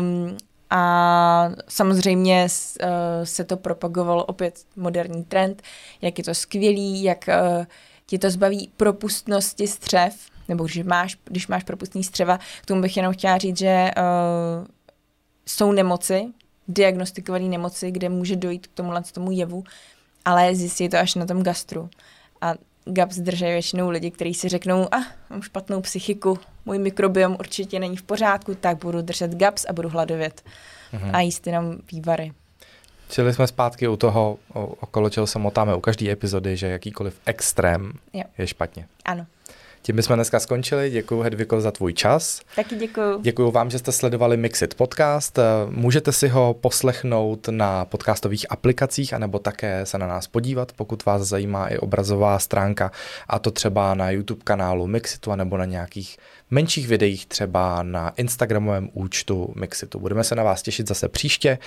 Um, 0.00 0.36
a 0.70 1.50
samozřejmě 1.68 2.46
uh, 2.82 2.88
se 3.24 3.44
to 3.44 3.56
propagovalo 3.56 4.24
opět 4.24 4.64
moderní 4.76 5.24
trend, 5.24 5.62
jak 6.02 6.18
je 6.18 6.24
to 6.24 6.34
skvělý, 6.34 7.02
jak 7.02 7.24
uh, 7.28 7.64
ti 8.06 8.18
to 8.18 8.30
zbaví 8.30 8.70
propustnosti 8.76 9.66
střev, 9.66 10.14
nebo 10.48 10.64
když 10.64 10.78
máš, 10.84 11.18
když 11.24 11.48
máš 11.48 11.64
propustný 11.64 12.04
střeva, 12.04 12.38
k 12.62 12.66
tomu 12.66 12.82
bych 12.82 12.96
jenom 12.96 13.12
chtěla 13.12 13.38
říct, 13.38 13.58
že 13.58 13.90
uh, 13.96 14.66
jsou 15.48 15.72
nemoci, 15.72 16.26
diagnostikované 16.68 17.44
nemoci, 17.44 17.90
kde 17.90 18.08
může 18.08 18.36
dojít 18.36 18.66
k 18.66 18.70
tomu, 18.74 18.92
tomu 19.12 19.30
jevu, 19.30 19.64
ale 20.24 20.54
zjistí 20.54 20.88
to 20.88 20.98
až 20.98 21.14
na 21.14 21.26
tom 21.26 21.42
gastru. 21.42 21.90
A 22.40 22.54
GAPS 22.84 23.18
drží 23.18 23.44
většinou 23.44 23.90
lidi, 23.90 24.10
kteří 24.10 24.34
si 24.34 24.48
řeknou, 24.48 24.82
a 24.82 24.96
ah, 24.96 25.04
mám 25.30 25.42
špatnou 25.42 25.80
psychiku, 25.80 26.38
můj 26.66 26.78
mikrobiom 26.78 27.36
určitě 27.40 27.78
není 27.78 27.96
v 27.96 28.02
pořádku, 28.02 28.54
tak 28.54 28.78
budu 28.78 29.02
držet 29.02 29.34
GAPS 29.34 29.64
a 29.68 29.72
budu 29.72 29.88
hladovět 29.88 30.42
mm-hmm. 30.92 31.10
a 31.12 31.20
jíst 31.20 31.46
jenom 31.46 31.76
vývary. 31.92 32.32
Čili 33.08 33.34
jsme 33.34 33.46
zpátky 33.46 33.88
u 33.88 33.96
toho, 33.96 34.38
okolo 34.80 35.10
čeho 35.10 35.26
se 35.26 35.38
motáme 35.38 35.74
u 35.74 35.80
každé 35.80 36.10
epizody, 36.10 36.56
že 36.56 36.66
jakýkoliv 36.66 37.20
extrém 37.26 37.92
jo. 38.12 38.22
je 38.38 38.46
špatně. 38.46 38.86
Ano. 39.04 39.26
Tím 39.82 39.96
bychom 39.96 40.16
dneska 40.16 40.40
skončili. 40.40 40.90
Děkuji 40.90 41.22
Hedviko 41.22 41.60
za 41.60 41.70
tvůj 41.70 41.92
čas. 41.92 42.40
Taky 42.56 42.76
děkuji. 42.76 43.18
Děkuji 43.20 43.50
vám, 43.50 43.70
že 43.70 43.78
jste 43.78 43.92
sledovali 43.92 44.36
Mixit 44.36 44.74
podcast. 44.74 45.38
Můžete 45.70 46.12
si 46.12 46.28
ho 46.28 46.54
poslechnout 46.54 47.48
na 47.50 47.84
podcastových 47.84 48.46
aplikacích 48.50 49.14
anebo 49.14 49.38
také 49.38 49.86
se 49.86 49.98
na 49.98 50.06
nás 50.06 50.26
podívat, 50.26 50.72
pokud 50.72 51.04
vás 51.04 51.22
zajímá 51.22 51.68
i 51.68 51.78
obrazová 51.78 52.38
stránka 52.38 52.90
a 53.28 53.38
to 53.38 53.50
třeba 53.50 53.94
na 53.94 54.10
YouTube 54.10 54.40
kanálu 54.44 54.86
Mixitu 54.86 55.32
anebo 55.32 55.56
na 55.56 55.64
nějakých 55.64 56.16
menších 56.50 56.88
videích 56.88 57.26
třeba 57.26 57.82
na 57.82 58.08
Instagramovém 58.16 58.90
účtu 58.92 59.52
Mixitu. 59.56 60.00
Budeme 60.00 60.24
se 60.24 60.34
na 60.34 60.42
vás 60.42 60.62
těšit 60.62 60.88
zase 60.88 61.08
příště. 61.08 61.58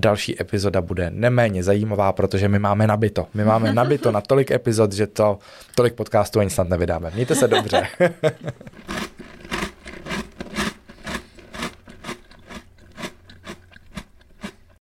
Další 0.00 0.40
epizoda 0.40 0.80
bude 0.80 1.10
neméně 1.10 1.64
zajímavá, 1.64 2.12
protože 2.12 2.48
my 2.48 2.58
máme 2.58 2.86
nabito. 2.86 3.26
My 3.34 3.44
máme 3.44 3.72
nabito 3.74 4.12
na 4.12 4.20
tolik 4.20 4.50
epizod, 4.50 4.92
že 4.92 5.06
to 5.06 5.38
tolik 5.74 5.94
podcastů 5.94 6.40
ani 6.40 6.50
snad 6.50 6.68
nevydáme. 6.68 7.10
Mějte 7.14 7.34
se 7.34 7.48
dobře. 7.48 7.86